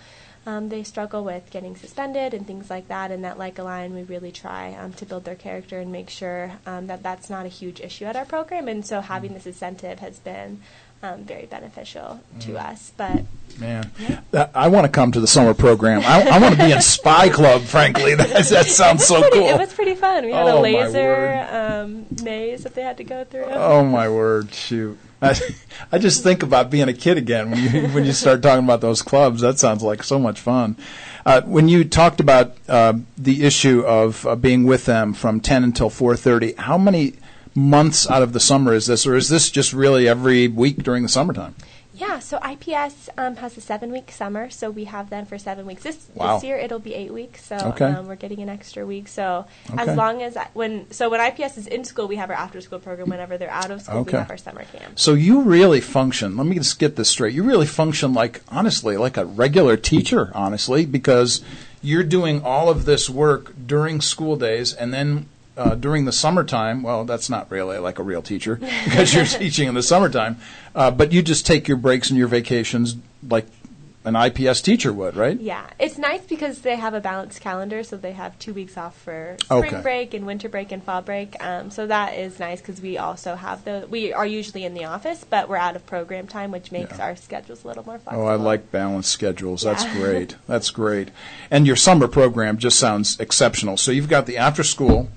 [0.47, 3.11] Um, they struggle with getting suspended and things like that.
[3.11, 6.09] And at Like a Lion, we really try um, to build their character and make
[6.09, 8.69] sure um, that that's not a huge issue at our program.
[8.69, 10.61] And so having this incentive has been
[11.03, 12.71] um, very beneficial to Mm.
[12.71, 12.93] us.
[12.97, 13.25] But
[13.59, 13.91] Man,
[14.31, 16.03] that, I want to come to the summer program.
[16.05, 17.63] I, I want to be in Spy Club.
[17.63, 19.49] Frankly, that, that sounds so pretty, cool.
[19.49, 20.25] it was pretty fun.
[20.27, 23.45] We had Oh, a laser um, maze that they had to go through.
[23.47, 24.53] Oh my word!
[24.55, 25.35] Shoot, I,
[25.93, 28.81] I just think about being a kid again when you when you start talking about
[28.81, 29.41] those clubs.
[29.41, 30.77] That sounds like so much fun.
[31.25, 35.65] Uh, when you talked about uh, the issue of uh, being with them from ten
[35.65, 37.15] until four thirty, how many
[37.55, 41.03] months out of the summer is this, or is this just really every week during
[41.03, 41.55] the summertime?
[41.99, 45.65] Yeah, so IPS um, has a seven week summer, so we have them for seven
[45.65, 45.83] weeks.
[45.83, 46.35] This Wow.
[46.35, 47.87] this year it'll be eight weeks, so Okay.
[47.87, 49.09] um, we're getting an extra week.
[49.09, 49.83] So Okay.
[49.91, 52.61] as long as I, when so when IPS is in school, we have our after
[52.61, 53.09] school program.
[53.09, 54.13] Whenever they're out of school, Okay.
[54.13, 54.99] we have our summer camp.
[54.99, 56.37] So you really function.
[56.37, 57.35] Let me just get this straight.
[57.35, 61.41] You really function like honestly, like a regular teacher, honestly, because
[61.83, 65.27] you're doing all of this work during school days, and then
[65.57, 66.83] uh, during the summertime.
[66.83, 70.39] Well, that's not really like a real teacher because you're teaching in the summertime,
[70.75, 72.97] uh, but you just take your breaks and your vacations
[73.29, 73.47] like
[74.05, 75.41] an IPS teacher would, right?
[75.41, 78.97] Yeah, it's nice because they have a balanced calendar, so they have two weeks off
[78.97, 79.83] for spring Okay.
[79.83, 81.35] break and winter break and fall break.
[81.45, 84.85] Um, so that is nice because we also have the we are usually in the
[84.85, 87.05] office, but we're out of program time, which makes Yeah.
[87.05, 88.29] our schedules a little more flexible.
[88.29, 88.31] Oh.
[88.31, 89.63] I like balanced schedules.
[89.63, 89.95] That's Yeah.
[89.99, 90.37] great.
[90.47, 91.09] That's great.
[91.51, 93.77] And your summer program just sounds exceptional.
[93.77, 95.09] So you've got the after school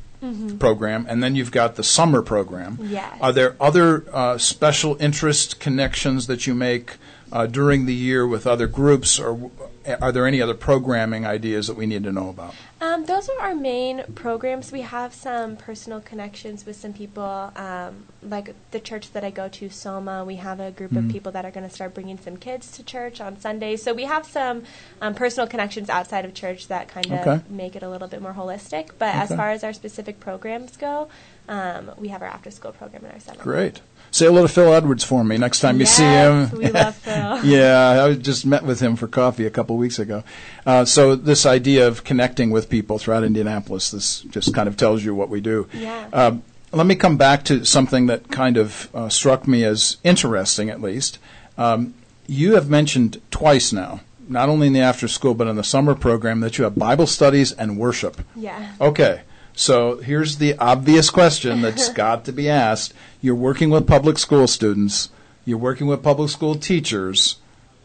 [0.59, 2.73] program, and then you've got the summer program.
[2.73, 2.93] Mm-hmm.
[2.93, 3.17] Yes.
[3.21, 6.97] Are there other uh, special interest connections that you make
[7.31, 9.51] uh, during the year with other groups, or
[9.95, 12.53] are there any other programming ideas that we need to know about?
[12.81, 14.71] Um, those are our main programs.
[14.71, 19.47] We have some personal connections with some people, um, like the church that I go
[19.49, 20.23] to, Soma.
[20.23, 21.05] We have a group Mhm.
[21.05, 23.83] of people that are going to start bringing some kids to church on Sundays.
[23.83, 24.63] So we have some
[25.01, 27.41] um, personal connections outside of church that kind of Okay.
[27.49, 28.89] make it a little bit more holistic.
[28.97, 31.09] But as far as our specific programs go,
[31.47, 33.41] um, we have our after school program in our summer.
[33.43, 33.81] Great.
[34.11, 36.57] Say hello to Phil Edwards for me next time you see Yes, him.
[36.59, 37.45] we love Phil.
[37.45, 40.23] yeah, I just met with him for coffee a couple weeks ago.
[40.65, 45.03] Uh, so this idea of connecting with people throughout Indianapolis, this just kind of tells
[45.03, 45.67] you what we do.
[45.73, 46.07] Yeah.
[46.11, 50.69] Um, let me come back to something that kind of uh, struck me as interesting,
[50.69, 51.17] at least.
[51.57, 51.93] Um,
[52.27, 55.95] you have mentioned twice now, not only in the after school but in the summer
[55.95, 58.21] program, that you have Bible studies and worship.
[58.35, 58.73] Yeah.
[58.79, 59.21] Okay.
[59.59, 62.93] So here's the obvious question that's got to be asked.
[63.21, 65.09] You're working with public school students,
[65.43, 67.35] you're working with public school teachers,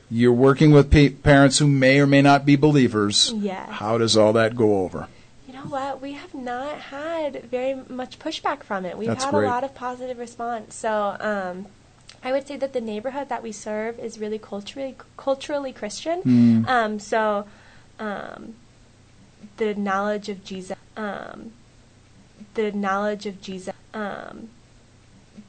[0.08, 3.32] you're working with pa- parents who may or may not be believers.
[3.34, 3.68] Yes.
[3.70, 5.08] How does all that go over?
[5.48, 6.00] You know what?
[6.00, 8.96] We have not had very much pushback from it.
[8.96, 9.46] We've That's had great.
[9.46, 10.76] a lot of positive response.
[10.76, 11.66] So um,
[12.22, 16.22] I would say that the neighborhood that we serve is really culturally culturally Christian.
[16.22, 16.68] Mm.
[16.68, 17.46] Um, so
[17.98, 18.54] um,
[19.56, 21.50] the knowledge of Jesus, um,
[22.55, 24.48] the knowledge of Jesus, um,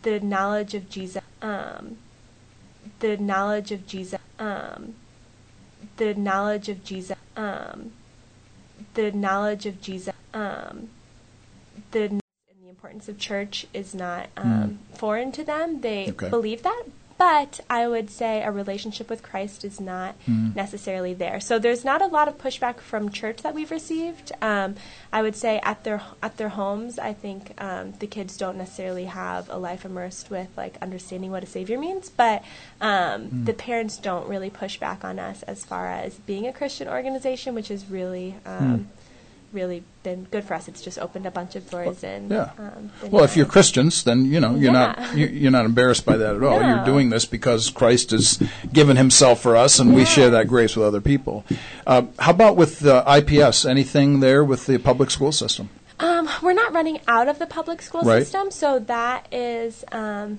[0.04, 1.98] the knowledge of Jesus, um,
[3.00, 4.96] the knowledge of Jesus, um,
[5.98, 7.92] the knowledge of Jesus, um,
[8.94, 10.90] the knowledge of Jesus, um,
[11.92, 12.22] the and
[12.62, 15.82] the importance of church is not um, foreign to them.
[15.82, 16.30] They Okay.
[16.30, 16.84] believe that,
[17.18, 20.56] but I would say a relationship with Christ is not Mm.
[20.56, 21.40] necessarily there.
[21.40, 24.32] So there's not a lot of pushback from church that we've received.
[24.42, 24.76] Um,
[25.14, 29.06] I would say at their at their homes, I think um, the kids don't necessarily
[29.06, 32.44] have a life immersed with like understanding what a savior means, but
[32.82, 36.88] um, the parents don't really push back on us as far as being a Christian
[36.88, 38.36] organization, which is really.
[38.46, 38.90] Um,
[39.56, 40.68] Really been good for us.
[40.68, 42.50] It's just opened a bunch of doors and Yeah.
[42.60, 43.46] um, Well, if you're.
[43.46, 45.14] Christians, then you know you're not Yeah.
[45.14, 46.62] you're, you're not embarrassed by that at all.
[46.62, 48.38] You're doing this because Christ has
[48.74, 51.46] given Himself for us, and we share that grace with other people.
[51.88, 53.64] Uh, how about with uh, IPS?
[53.66, 55.70] Anything there with the public school system?
[56.02, 58.24] Um, we're not running out of the public school Right.
[58.24, 60.38] system, so that is, um,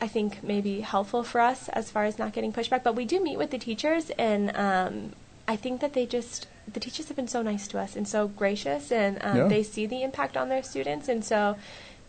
[0.00, 2.84] I think, maybe helpful for us as far as not getting pushback.
[2.84, 5.12] But we do meet with the teachers, and um,
[5.48, 8.28] I think that they just the teachers have been so nice to us and so
[8.28, 9.48] gracious, and um, Yeah.
[9.48, 11.56] they see the impact on their students, and so.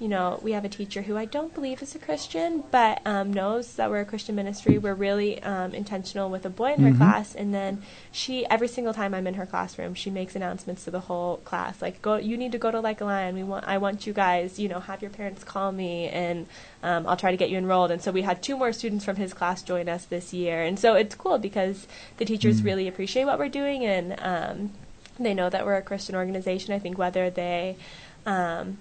[0.04, 3.32] You know, we have a teacher who I don't believe is a Christian, but um,
[3.32, 4.78] knows that we're a Christian ministry.
[4.78, 6.98] We're really um, intentional with a boy in her Mhm.
[6.98, 7.82] class, and then
[8.12, 11.82] she every single time I'm in her classroom, she makes announcements to the whole class,
[11.82, 13.34] like go, you need to go to Like a Lion.
[13.34, 16.48] We want, I want you guys, you know, have your parents call me, and
[16.84, 17.90] um, I'll try to get you enrolled.
[17.90, 20.78] And so we had two more students from his class join us this year, and
[20.78, 21.88] so it's cool because
[22.18, 22.66] the teachers Mm.
[22.66, 24.72] really appreciate what we're doing, and um,
[25.18, 26.74] they know that we're a Christian organization.
[26.74, 27.78] I think whether they
[28.26, 28.80] um,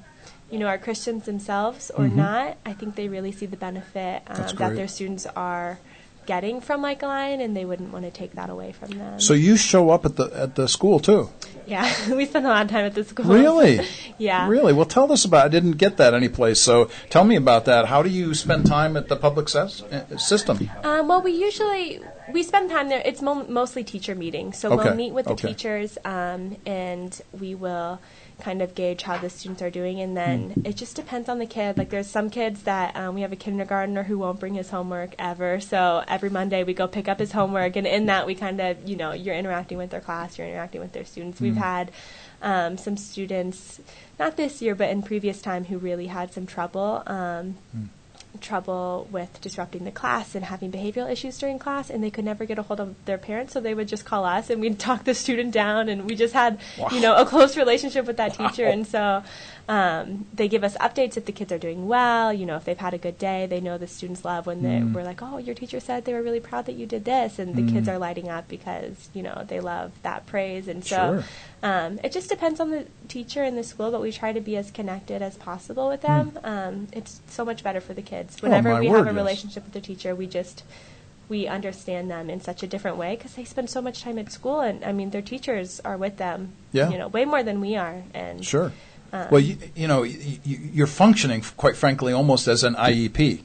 [0.52, 2.14] you know, are Christians themselves or Mhm.
[2.14, 5.78] not, I think they really see the benefit um, that their students are
[6.26, 9.18] getting from Like a Lion, and they wouldn't want to take that away from them.
[9.18, 11.30] So you show up at the at the school too.
[11.66, 11.82] yeah,
[12.18, 13.26] we spend a lot of time at the school.
[13.26, 13.80] Really?
[14.18, 14.46] yeah.
[14.46, 14.72] Really?
[14.72, 15.46] Well, tell us about.
[15.46, 16.60] I didn't get that anyplace.
[16.60, 17.86] So tell me about that.
[17.86, 20.56] How do you spend time at the public ses- uh, system?
[20.84, 22.00] Um, well, we usually
[22.32, 23.02] we spend time there.
[23.04, 25.48] It's mo- mostly teacher meetings, so Okay, we'll meet with the okay.
[25.48, 27.98] teachers, um, and we will
[28.42, 30.66] kind of gauge how the students are doing, and then Hmm.
[30.66, 31.78] it just depends on the kid.
[31.78, 35.14] Like there's some kids that um, we have a kindergartner who won't bring his homework
[35.18, 38.60] ever, so every Monday we go pick up his homework, and in that we kind
[38.60, 41.40] of you know you're interacting with their class, you're interacting with their students.
[41.40, 41.60] We've Hmm.
[41.60, 41.90] had
[42.42, 43.80] um, some students,
[44.18, 47.04] not this year, but in previous time, who really had some trouble.
[47.06, 47.84] Um, Hmm.
[48.40, 52.44] Trouble with disrupting the class and having behavioral issues during class and they could never
[52.44, 55.04] get a hold of their parents so they would just call us and we'd talk
[55.04, 56.58] the student down and we just had
[56.90, 59.22] you know a close relationship with that teacher and so
[59.68, 62.78] um, they give us updates if the kids are doing well you know if they've
[62.78, 64.92] had a good day they know the students love when they Mm.
[64.92, 67.54] we're like oh your teacher said they were really proud that you did this and
[67.54, 71.24] the kids are lighting up because you know they love that praise and so Sure.
[71.62, 74.56] um, it just depends on the teacher and the school, but we try to be
[74.56, 76.38] as connected as possible with them.
[76.42, 78.40] Um, it's so much better for the kids.
[78.42, 78.76] Whenever Hmm.
[78.76, 79.16] Oh, we word, have a yes.
[79.16, 80.64] relationship with the teacher, we just
[81.28, 84.30] we understand them in such a different way because they spend so much time at
[84.32, 86.90] school, and I mean their teachers are with them, Yeah.
[86.90, 88.02] you know, way more than we are.
[88.12, 88.72] And Sure.
[89.12, 93.40] Um, well, you, you know, y- y- you're functioning, quite frankly, almost as an IEP.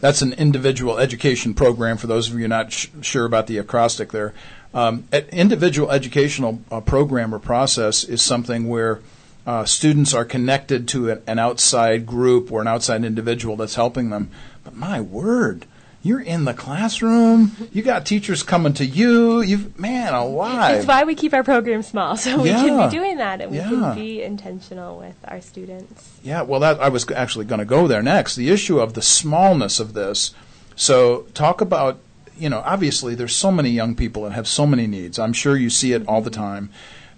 [0.00, 1.96] That's an individual education program.
[1.96, 4.34] For those of you not sh- sure about the acrostic, there,
[4.74, 9.00] um, an individual educational uh, program or process is something where
[9.46, 14.10] uh, students are connected to an, an outside group or an outside individual that's helping
[14.10, 14.30] them.
[14.64, 15.64] But my word.
[16.02, 17.54] You're in the classroom.
[17.72, 19.42] You got teachers coming to you.
[19.42, 20.78] You've man alive.
[20.78, 22.64] It's why we keep our program small, so we Yeah.
[22.64, 23.68] can be doing that and we Yeah.
[23.68, 26.08] can be intentional with our students.
[26.22, 28.36] Yeah, well, that I was actually going to go there next.
[28.36, 30.32] The issue of the smallness of this.
[30.74, 31.98] So, talk about
[32.40, 35.18] you know, obviously there's so many young people that have so many needs.
[35.18, 36.40] I'm sure you see it all the mm-hmm.
[36.40, 36.70] time.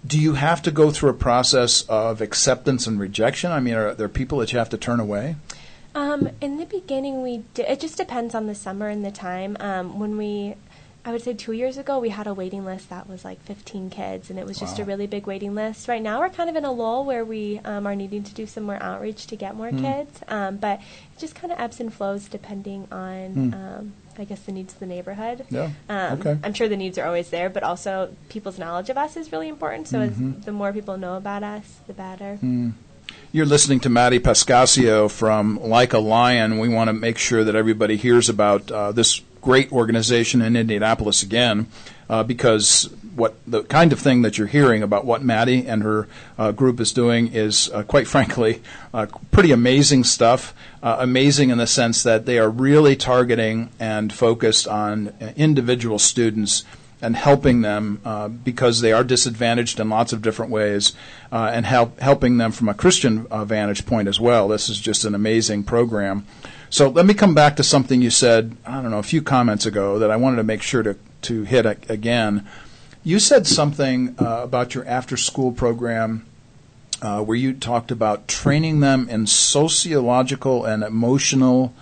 [0.05, 3.51] Do you have to go through a process of acceptance and rejection?
[3.51, 5.37] I mean, are there people that you have to turn away?
[5.95, 9.55] Um, in the beginning, we did, it just depends on the summer and the time.
[9.59, 10.55] Um, when we,
[11.05, 13.89] I would say two years ago, we had a waiting list that was like 15
[13.91, 15.87] kids, and it was just a really big waiting list.
[15.87, 18.47] Right now, we're kind of in a lull where we um, are needing to do
[18.47, 19.81] some more outreach to get more Hmm.
[19.81, 23.53] kids, um, but it just kind of ebbs and flows depending on.
[23.53, 25.43] Um, I guess the needs of the neighborhood.
[25.49, 26.37] Yeah, Um, okay.
[26.43, 29.47] I'm sure the needs are always there, but also people's knowledge of us is really
[29.47, 29.87] important.
[29.87, 30.41] So Mm-hmm.
[30.41, 32.35] the more people know about us, the better.
[32.35, 32.71] Hmm.
[33.35, 36.59] You're listening to Maddie Pascasio from Like a Lion.
[36.59, 41.23] We want to make sure that everybody hears about uh, this great organization in Indianapolis
[41.23, 41.65] again,
[42.07, 46.07] uh, because what the kind of thing that you're hearing about what Maddie and her
[46.37, 48.61] uh, group is doing is, uh, quite frankly,
[48.93, 50.53] uh, pretty amazing stuff.
[50.83, 55.97] Uh, amazing in the sense that they are really targeting and focused on uh, individual
[55.97, 56.65] students
[57.03, 60.93] and helping them uh, because they are disadvantaged in lots of different ways,
[61.31, 64.47] uh, and help, helping them from a Christian uh, vantage point as well.
[64.47, 66.25] This is just an amazing program.
[66.69, 69.65] So let me come back to something you said, I don't know, a few comments
[69.65, 72.47] ago that I wanted to make sure to, to hit a- again.
[73.03, 76.25] You said something uh, about your after school program
[77.01, 81.73] uh, where you talked about training them in sociological and emotional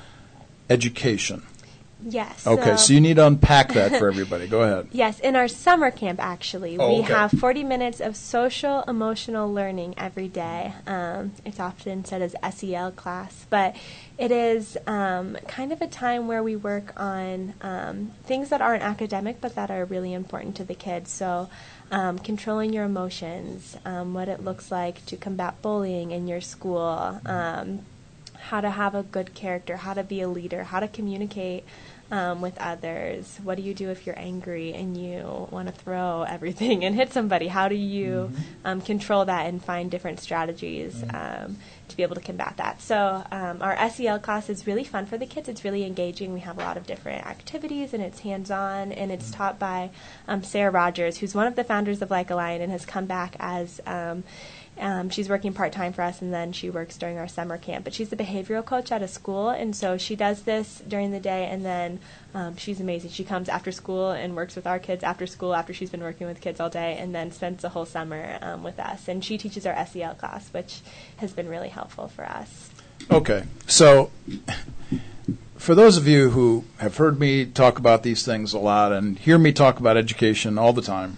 [0.69, 1.43] education.
[2.03, 2.47] Yes.
[2.47, 4.47] Okay, so you need to unpack that for everybody.
[4.47, 4.87] Go ahead.
[4.91, 7.13] Yes, in our summer camp, actually, Oh, we okay.
[7.13, 10.73] have 40 minutes of social emotional learning every day.
[10.87, 13.75] Um, it's often said as SEL class, but
[14.17, 18.83] it is um, kind of a time where we work on um, things that aren't
[18.83, 21.11] academic but that are really important to the kids.
[21.11, 21.49] So,
[21.91, 27.19] um, controlling your emotions, um, what it looks like to combat bullying in your school.
[27.25, 27.85] Um,
[28.45, 31.63] how to have a good character, how to be a leader, how to communicate
[32.11, 33.39] um, with others.
[33.43, 37.13] What do you do if you're angry and you want to throw everything and hit
[37.13, 37.47] somebody?
[37.47, 38.31] How do you
[38.65, 41.57] um, control that and find different strategies um,
[41.87, 42.81] to be able to combat that?
[42.81, 45.47] So um, our SEL class is really fun for the kids.
[45.47, 46.33] It's really engaging.
[46.33, 49.89] We have a lot of different activities and it's hands-on and it's taught by
[50.27, 53.05] um, Sarah Rogers, who's one of the founders of Like a Lion and has come
[53.05, 53.79] back as
[54.81, 57.83] um, she's working part time for us, and then she works during our summer camp.
[57.83, 61.19] But she's a behavioral coach at a school, and so she does this during the
[61.19, 61.99] day, and then
[62.33, 63.11] um, she's amazing.
[63.11, 66.25] She comes after school and works with our kids after school after she's been working
[66.25, 69.07] with kids all day, and then spends the whole summer um, with us.
[69.07, 70.81] And she teaches our SEL class, which
[71.17, 72.71] has been really helpful for us.
[73.11, 74.09] Okay, so
[75.57, 79.19] for those of you who have heard me talk about these things a lot and
[79.19, 81.17] hear me talk about education all the time,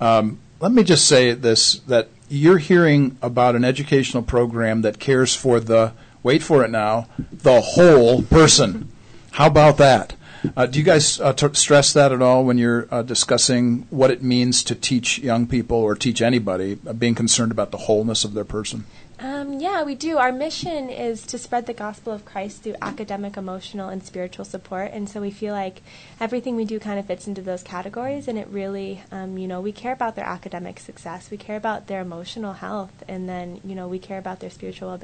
[0.00, 5.34] um, let me just say this that you're hearing about an educational program that cares
[5.34, 5.92] for the,
[6.22, 8.90] wait for it now, the whole person.
[9.32, 10.14] How about that?
[10.56, 14.10] Uh, do you guys uh, t- stress that at all when you're uh, discussing what
[14.10, 18.24] it means to teach young people or teach anybody, uh, being concerned about the wholeness
[18.24, 18.84] of their person?
[19.20, 20.18] Um, yeah, we do.
[20.18, 24.90] Our mission is to spread the gospel of Christ through academic, emotional, and spiritual support.
[24.92, 25.82] And so we feel like
[26.20, 28.26] everything we do kind of fits into those categories.
[28.26, 31.86] And it really, um, you know, we care about their academic success, we care about
[31.86, 34.98] their emotional health, and then, you know, we care about their spiritual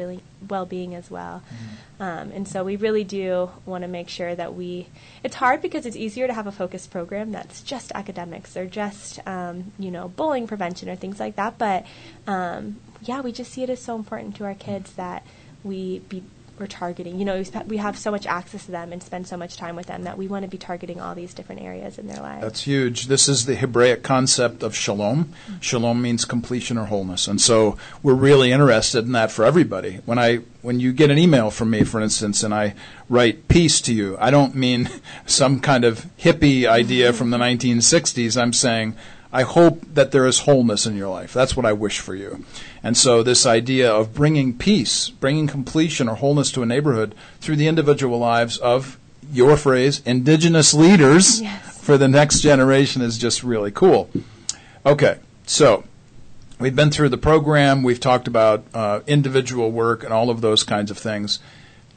[0.49, 1.43] well being as well.
[1.47, 2.03] Mm-hmm.
[2.03, 4.89] Um, and so we really do want to make sure that we.
[5.23, 9.21] It's hard because it's easier to have a focused program that's just academics or just,
[9.27, 11.59] um, you know, bullying prevention or things like that.
[11.59, 11.87] But
[12.27, 15.25] um, yeah, we just see it as so important to our kids that
[15.65, 16.23] we be
[16.61, 17.19] we're targeting.
[17.19, 19.57] You know, we, sp- we have so much access to them and spend so much
[19.57, 22.21] time with them that we want to be targeting all these different areas in their
[22.21, 22.43] lives.
[22.43, 23.07] That's huge.
[23.07, 25.25] This is the Hebraic concept of shalom.
[25.25, 25.61] Mm-hmm.
[25.61, 30.01] Shalom means completion or wholeness, and so we're really interested in that for everybody.
[30.05, 32.75] When I when you get an email from me, for instance, and I
[33.09, 34.91] write peace to you, I don't mean
[35.27, 38.41] some kind of hippie idea from the 1960s.
[38.41, 38.95] I'm saying
[39.33, 41.33] I hope that there is wholeness in your life.
[41.33, 42.45] That's what I wish for you.
[42.83, 47.57] And so, this idea of bringing peace, bringing completion or wholeness to a neighborhood through
[47.57, 48.99] the individual lives of
[49.33, 51.81] your phrase, indigenous leaders yes.
[51.81, 54.11] for the next generation is just really cool.
[54.85, 55.85] Okay, so
[56.59, 60.65] we've been through the program, we've talked about uh, individual work and all of those
[60.65, 61.39] kinds of things.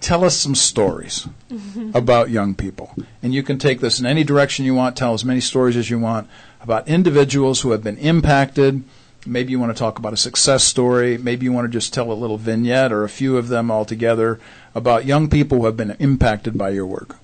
[0.01, 1.27] Tell us some stories
[1.93, 2.93] about young people.
[3.23, 5.89] And you can take this in any direction you want, tell as many stories as
[5.89, 6.30] you want
[6.64, 8.84] about individuals who have been impacted.
[9.26, 11.18] Maybe you want to talk about a success story.
[11.18, 13.85] Maybe you want to just tell a little vignette or a few of them all
[13.85, 14.40] together
[14.73, 17.18] about young people who have been impacted by your work.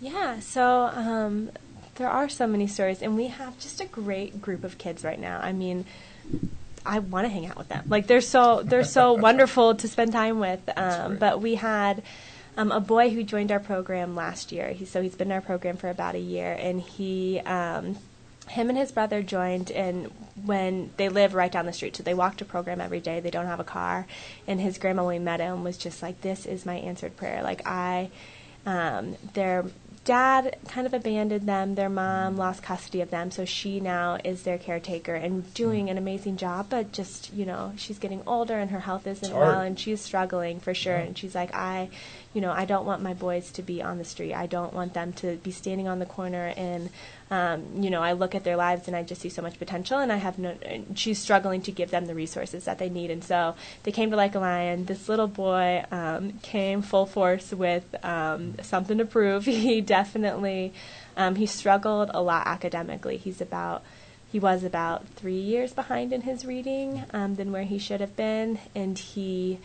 [0.00, 1.50] Yeah, so um,
[1.96, 5.18] there are so many stories, and we have just a great group of kids right
[5.18, 5.40] now.
[5.42, 5.84] I mean,
[6.86, 7.84] I want to hang out with them.
[7.88, 10.60] Like they're so they're so wonderful to spend time with.
[10.76, 12.02] Um, but we had
[12.56, 14.70] um, a boy who joined our program last year.
[14.70, 17.98] He, so he's been in our program for about a year, and he um,
[18.48, 20.10] him and his brother joined and
[20.44, 21.96] when they live right down the street.
[21.96, 23.20] So they walk to program every day.
[23.20, 24.06] They don't have a car.
[24.46, 27.42] And his grandma when we met him was just like this is my answered prayer.
[27.42, 28.10] Like i
[28.66, 29.64] um, their
[30.04, 31.74] dad kind of abandoned them.
[31.74, 33.30] Their mom lost custody of them.
[33.30, 36.66] So she now is their caretaker and doing an amazing job.
[36.70, 40.60] But just you know she's getting older and her health isn't well and she's struggling
[40.60, 40.96] for sure.
[40.96, 41.04] Yeah.
[41.04, 41.90] and she's like i
[42.32, 44.34] you know i don't want my boys to be on the street.
[44.34, 46.90] I don't want them to be standing on the corner and
[47.30, 49.98] um, you know, I look at their lives and I just see so much potential,
[49.98, 50.56] and I have no.
[50.94, 54.16] she's struggling to give them the resources that they need, and so they came to
[54.16, 54.86] Like a Lion.
[54.86, 59.44] This little boy um, came full force with um, something to prove.
[59.46, 60.72] he definitely
[61.16, 63.18] um, he struggled a lot academically.
[63.18, 63.82] He's about
[64.30, 68.16] he was about three years behind in his reading um, than where he should have
[68.16, 69.58] been, and he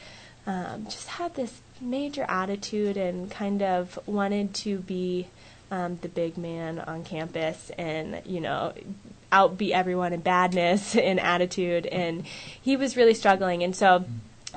[0.46, 5.28] um, just had this major attitude and kind of wanted to be
[5.74, 8.74] um, the big man on campus and, you know,
[9.32, 11.88] outbeat everyone in badness and attitude.
[11.88, 12.26] And
[12.62, 13.64] he was really struggling.
[13.64, 14.06] And so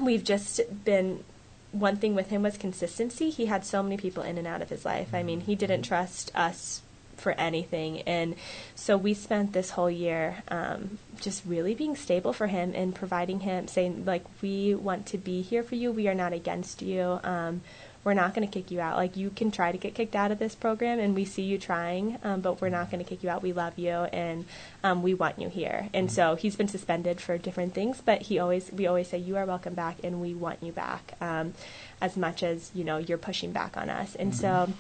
[0.01, 1.25] we've just been
[1.73, 3.31] one thing with him was consistency.
[3.31, 5.15] He had so many people in and out of his life.
[5.15, 6.83] I mean, he didn't trust us
[7.17, 8.03] for anything.
[8.03, 8.35] And
[8.75, 13.41] so we spent this whole year um, just really being stable for him and providing
[13.41, 15.91] him, saying, like, we want to be here for you.
[15.93, 17.21] We are not against you.
[17.25, 17.63] Um,
[18.07, 18.97] we're not going to kick you out.
[18.97, 21.59] Like you can try to get kicked out of this program, and we see you
[21.59, 23.43] trying, um, but we're not going to kick you out.
[23.43, 24.45] We love you, and
[24.85, 25.91] um, we want you here.
[25.93, 29.37] And so he's been suspended for different things, but he always we always say you
[29.37, 31.55] are welcome back, and we want you back um,
[32.01, 34.15] as much as you know you're pushing back on us.
[34.15, 34.73] And so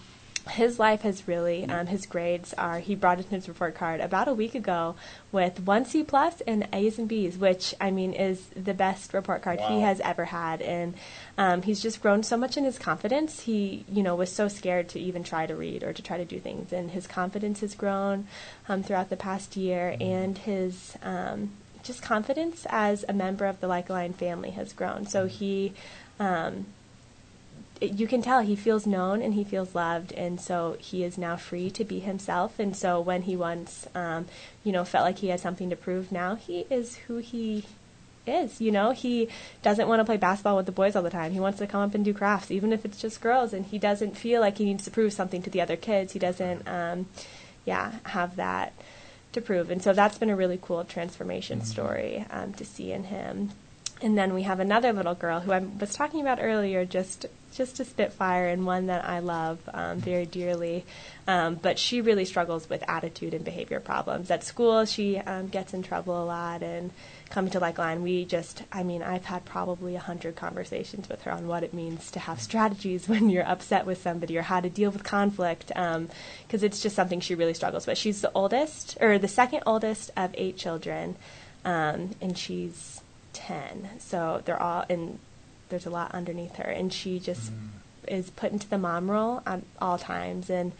[0.48, 4.28] his life has really um, his grades are he brought in his report card about
[4.28, 4.94] a week ago
[5.32, 9.42] with one c plus and a's and b's which i mean is the best report
[9.42, 9.68] card wow.
[9.68, 10.62] he has ever had.
[10.62, 10.94] And
[11.38, 13.40] um, he's just grown so much in his confidence.
[13.40, 16.24] He you know was so scared to even try to read or to try to
[16.24, 16.72] do things.
[16.72, 18.26] And his confidence has grown
[18.68, 19.92] um, throughout the past year.
[19.92, 20.02] Mm-hmm.
[20.02, 21.50] and his um,
[21.82, 25.06] just confidence as a member of the lion family has grown.
[25.06, 25.72] So he
[26.18, 26.66] um,
[27.80, 31.36] you can tell he feels known and he feels loved, and so he is now
[31.36, 32.58] free to be himself.
[32.58, 34.26] And so when he once, um,
[34.64, 37.64] you know, felt like he had something to prove, now he is who he
[38.26, 38.60] is.
[38.60, 39.28] You know, he
[39.62, 41.32] doesn't want to play basketball with the boys all the time.
[41.32, 43.52] He wants to come up and do crafts, even if it's just girls.
[43.52, 46.12] And he doesn't feel like he needs to prove something to the other kids.
[46.12, 47.06] He doesn't, um,
[47.64, 48.72] yeah, have that
[49.32, 49.70] to prove.
[49.70, 51.68] And so that's been a really cool transformation mm-hmm.
[51.68, 53.50] story um, to see in him.
[54.02, 57.80] And then we have another little girl who I was talking about earlier, just just
[57.80, 60.84] a spitfire and one that I love um, very dearly.
[61.26, 64.30] Um, but she really struggles with attitude and behavior problems.
[64.30, 66.90] At school, she um, gets in trouble a lot, and
[67.30, 71.08] coming to Like a Lion, we just, I mean, I've had probably a hundred conversations
[71.08, 74.42] with her on what it means to have strategies when you're upset with somebody or
[74.42, 76.08] how to deal with conflict, because um,
[76.50, 77.96] it's just something she really struggles with.
[77.98, 81.16] She's the oldest, or the second oldest of eight children,
[81.64, 83.00] um, and she's
[83.36, 83.90] 10.
[83.98, 85.18] So they're all, and
[85.68, 86.70] there's a lot underneath her.
[86.70, 87.68] And she just mm.
[88.08, 90.50] is put into the mom role at all times.
[90.50, 90.72] And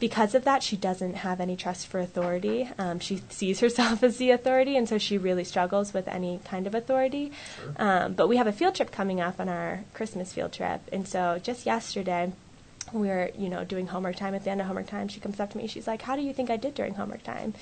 [0.00, 2.68] because of that, she doesn't have any trust for authority.
[2.76, 6.66] Um, she sees herself as the authority, and so she really struggles with any kind
[6.66, 7.30] of authority.
[7.56, 7.74] Sure.
[7.78, 10.80] Um, but we have a field trip coming up on our Christmas field trip.
[10.92, 12.32] And so just yesterday,
[12.92, 14.34] we were, you know, doing homework time.
[14.34, 15.68] At the end of homework time, she comes up to me.
[15.68, 17.54] She's like, "How do you think I did during homework time?"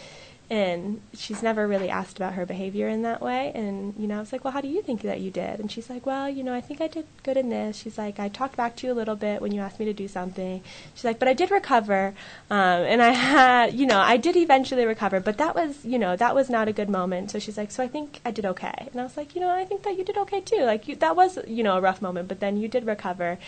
[0.50, 3.52] And she's never really asked about her behavior in that way.
[3.54, 5.60] And you know i was like well how do you think that you did?
[5.60, 7.76] And she's like well you know i think i did good in this.
[7.76, 9.92] She's like i talked back to you a little bit when you asked me to
[9.92, 10.62] do something.
[10.94, 12.14] She's like but i did recover
[12.50, 16.16] um, and i had you know i did eventually recover but that was you know
[16.16, 17.30] that was not a good moment.
[17.30, 18.88] So she's like so i think i did okay.
[18.90, 20.62] And i was like you know i think that you did okay too.
[20.62, 23.38] Like you, that was you know a rough moment but then you did recover.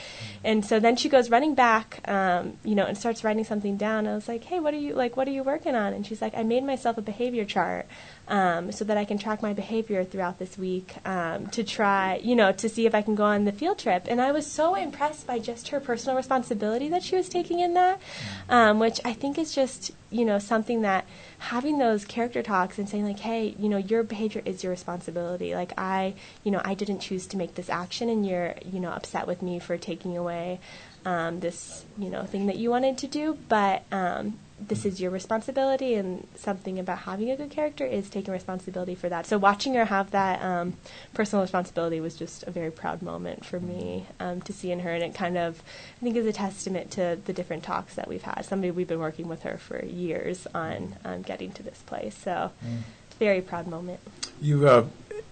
[0.45, 4.07] And so then she goes running back um, you know and starts writing something down.
[4.07, 5.93] I was like hey what are you like what are you working on?
[5.93, 7.87] And she's like i made myself myself a behavior chart
[8.29, 12.37] um, so that I can track my behavior throughout this week um, to try, you
[12.37, 14.07] know, to see if I can go on the field trip.
[14.09, 17.75] And I was so impressed by just her personal responsibility that she was taking in
[17.75, 18.01] that,
[18.49, 21.05] um, which I think is just, you know, something that
[21.39, 25.55] having those character talks and saying like, hey, you know, your behavior is your responsibility.
[25.55, 26.15] Like I,
[26.45, 29.43] you know, I didn't choose to make this action, and you're, you know, upset with
[29.43, 30.61] me for taking away
[31.05, 34.39] um, this, you know, thing that you wanted to do, but um,
[34.69, 39.09] this is your responsibility and something about having a good character is taking responsibility for
[39.09, 39.27] that.
[39.27, 40.75] So watching her have that um,
[41.15, 44.91] personal responsibility was just a very proud moment for me um, to see in her.
[44.91, 45.63] And it kind of
[46.01, 48.45] i think is a testament to the different talks that we've had.
[48.45, 52.17] Somebody we've been working with her for years on um, getting to this place.
[52.17, 52.79] So mm.
[53.19, 54.01] very proud moment.
[54.41, 54.87] You uh,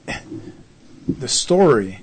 [1.08, 2.00] the story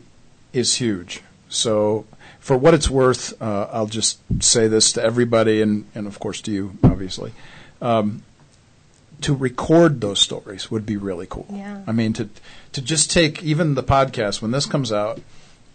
[0.54, 1.22] is huge.
[1.49, 2.06] So
[2.48, 6.40] for what it's worth, uh, I'll just say this to everybody, and, and of course
[6.44, 7.34] to you, obviously.
[7.82, 8.24] Um,
[9.19, 11.48] to record those stories would be really cool.
[11.52, 11.82] Yeah.
[11.86, 12.30] I mean, to
[12.72, 15.19] to just take even the podcast when this comes out,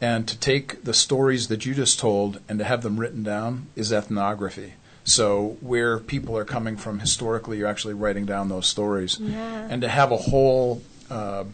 [0.01, 3.66] and to take the stories that you just told and to have them written down
[3.77, 4.73] is ethnography.
[5.05, 9.69] So where people are coming from historically, you're actually writing down those stories, yeah.
[9.69, 10.81] and to have a whole
[11.11, 11.44] uh,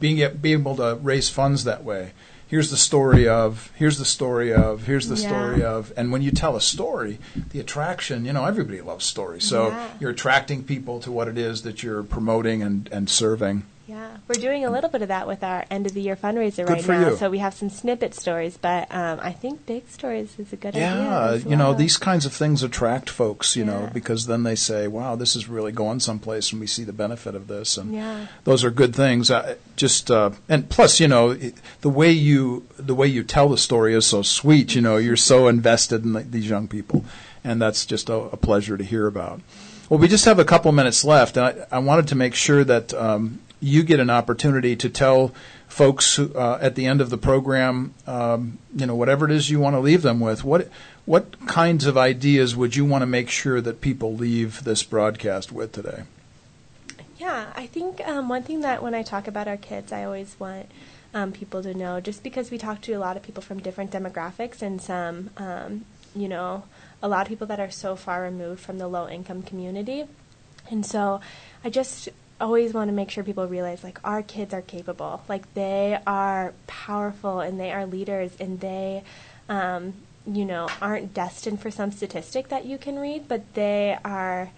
[0.00, 2.12] being being able to raise funds that way
[2.52, 5.26] here's the story of, here's the story of, here's the yeah.
[5.26, 5.90] story of.
[5.96, 7.18] And when you tell a story,
[7.48, 9.42] the attraction, you know, everybody loves stories.
[9.42, 9.88] So yeah.
[9.98, 13.62] you're attracting people to what it is that you're promoting and, and serving.
[13.88, 16.64] Yeah, we're doing a little bit of that with our end of the year fundraiser
[16.66, 17.08] Good right now.
[17.10, 17.16] You.
[17.16, 20.76] So we have some snippet stories, but um, I think big stories is a good
[20.76, 21.44] yeah, idea.
[21.44, 23.70] Yeah, you know, these kinds of things attract folks, you yeah.
[23.70, 26.92] know, because then they say, "Wow, this is really going someplace," and we see the
[26.92, 28.28] benefit of this, and yeah.
[28.44, 29.32] those are good things.
[29.32, 31.36] Uh, just uh, and plus, you know,
[31.80, 34.76] the way you the way you tell the story is so sweet.
[34.76, 37.04] You know, you're so invested in the, these young people,
[37.42, 39.40] and that's just a, a pleasure to hear about.
[39.88, 42.62] Well, we just have a couple minutes left, and I, I wanted to make sure
[42.64, 45.32] that um, you get an opportunity to tell
[45.68, 49.60] folks uh, at the end of the program, um, you know, whatever it is you
[49.60, 50.42] want to leave them with.
[50.44, 50.68] What
[51.04, 55.52] what kinds of ideas would you want to make sure that people leave this broadcast
[55.52, 56.02] with today?
[57.18, 60.34] Yeah, I think um, one thing that when I talk about our kids, I always
[60.40, 60.68] want
[61.14, 63.92] um, people to know, just because we talk to a lot of people from different
[63.92, 65.84] demographics and some, um,
[66.16, 66.64] you know,
[67.00, 70.04] a lot of people that are so far removed from the low income community.
[70.70, 71.20] And so
[71.64, 72.08] I just
[72.42, 75.22] always want to make sure people realize like our kids are capable.
[75.28, 79.04] Like they are powerful and they are leaders and they
[79.48, 79.94] um,
[80.26, 84.50] you know aren't destined for some statistic that you can read but they are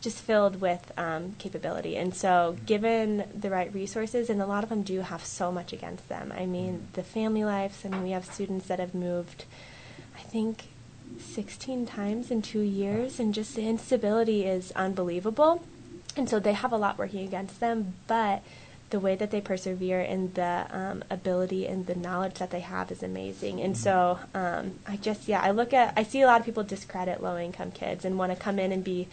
[0.00, 1.96] just filled with um, capability.
[1.96, 5.72] And so given the right resources and a lot of them do have so much
[5.72, 6.32] against them.
[6.36, 9.44] I mean the family lives i mean we have students that have moved
[10.16, 10.64] i think
[11.18, 15.62] 16 times in two years and just the instability is unbelievable
[16.16, 18.42] and so they have a lot working against them, but
[18.90, 22.90] the way that they persevere and the um, ability and the knowledge that they have
[22.90, 23.60] is amazing.
[23.60, 26.64] And so um, I just, yeah, I look at, I see a lot of people
[26.64, 29.08] discredit low income kids and want to come in and be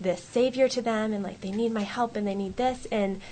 [0.00, 2.86] the savior to them and like they need my help and they need this.
[2.92, 3.22] And,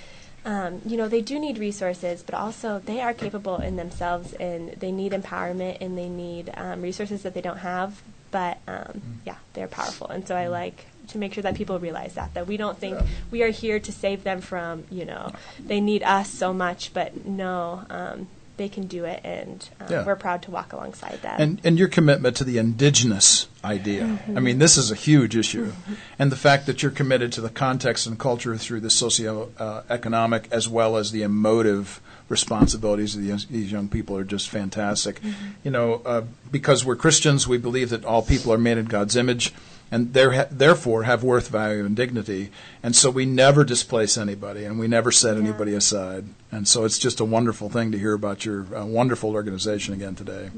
[0.43, 4.71] um, you know, they do need resources, but also they are capable in themselves and
[4.71, 8.01] they need empowerment and they need um, resources that they don't have.
[8.31, 9.01] But um, mm.
[9.25, 10.07] yeah, they're powerful.
[10.07, 12.97] And so I like to make sure that people realize that that we don't think
[13.31, 17.25] we are here to save them from you know they need us so much, but
[17.25, 20.05] no, um, they can do it, and um, Yeah.
[20.05, 21.35] we're proud to walk alongside them.
[21.39, 24.19] And, and your commitment to the indigenous idea.
[24.27, 25.71] I mean, this is a huge issue.
[26.19, 30.67] And the fact that you're committed to the context and culture through the socio-economic as
[30.67, 35.21] well as the emotive responsibilities of the, these young people are just fantastic.
[35.63, 39.15] You know, uh, because we're Christians, we believe that all people are made in God's
[39.15, 39.53] image
[39.91, 42.49] and there, therefore have worth, value, and dignity.
[42.81, 45.43] And so we never displace anybody, and we never set Yeah.
[45.43, 46.25] anybody aside.
[46.51, 50.15] And so it's just a wonderful thing to hear about your uh, wonderful organization again
[50.15, 50.49] today.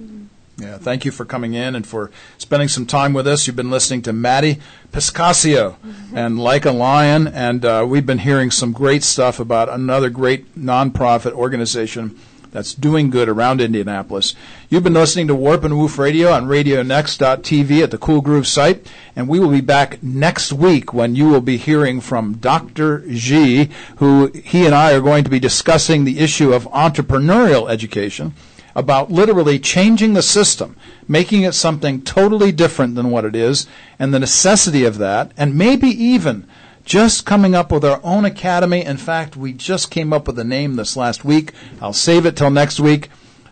[0.55, 3.47] Yeah, thank you for coming in and for spending some time with us.
[3.47, 4.60] You've been listening to Maddie
[4.91, 5.76] Piscasio
[6.14, 10.55] and Like a Lion, and uh, we've been hearing some great stuff about another great
[10.55, 12.19] nonprofit organization
[12.53, 14.35] that's doing good around Indianapolis.
[14.69, 18.88] You've been listening to Warp and Woof Radio on RadioNext.tv at the Cool Groove site,
[19.15, 23.03] and we will be back next week when you will be hearing from Dr.
[23.09, 28.34] G, who he and I are going to be discussing the issue of entrepreneurial education
[28.75, 30.75] about literally changing the system,
[31.07, 33.67] making it something totally different than what it is,
[33.97, 36.47] and the necessity of that, and maybe even
[36.85, 38.84] just coming up with our own academy.
[38.84, 41.53] In fact, we just came up with a name this last week.
[41.81, 43.10] I'll save it till next week.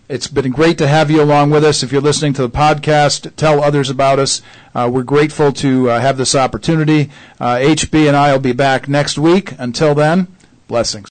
[0.09, 1.83] It's been great to have you along with us.
[1.83, 4.41] If you're listening to the podcast, tell others about us.
[4.75, 7.09] Uh, we're grateful to uh, have this opportunity.
[7.39, 9.53] Uh, HB and I will be back next week.
[9.57, 10.27] Until then,
[10.67, 11.07] blessings.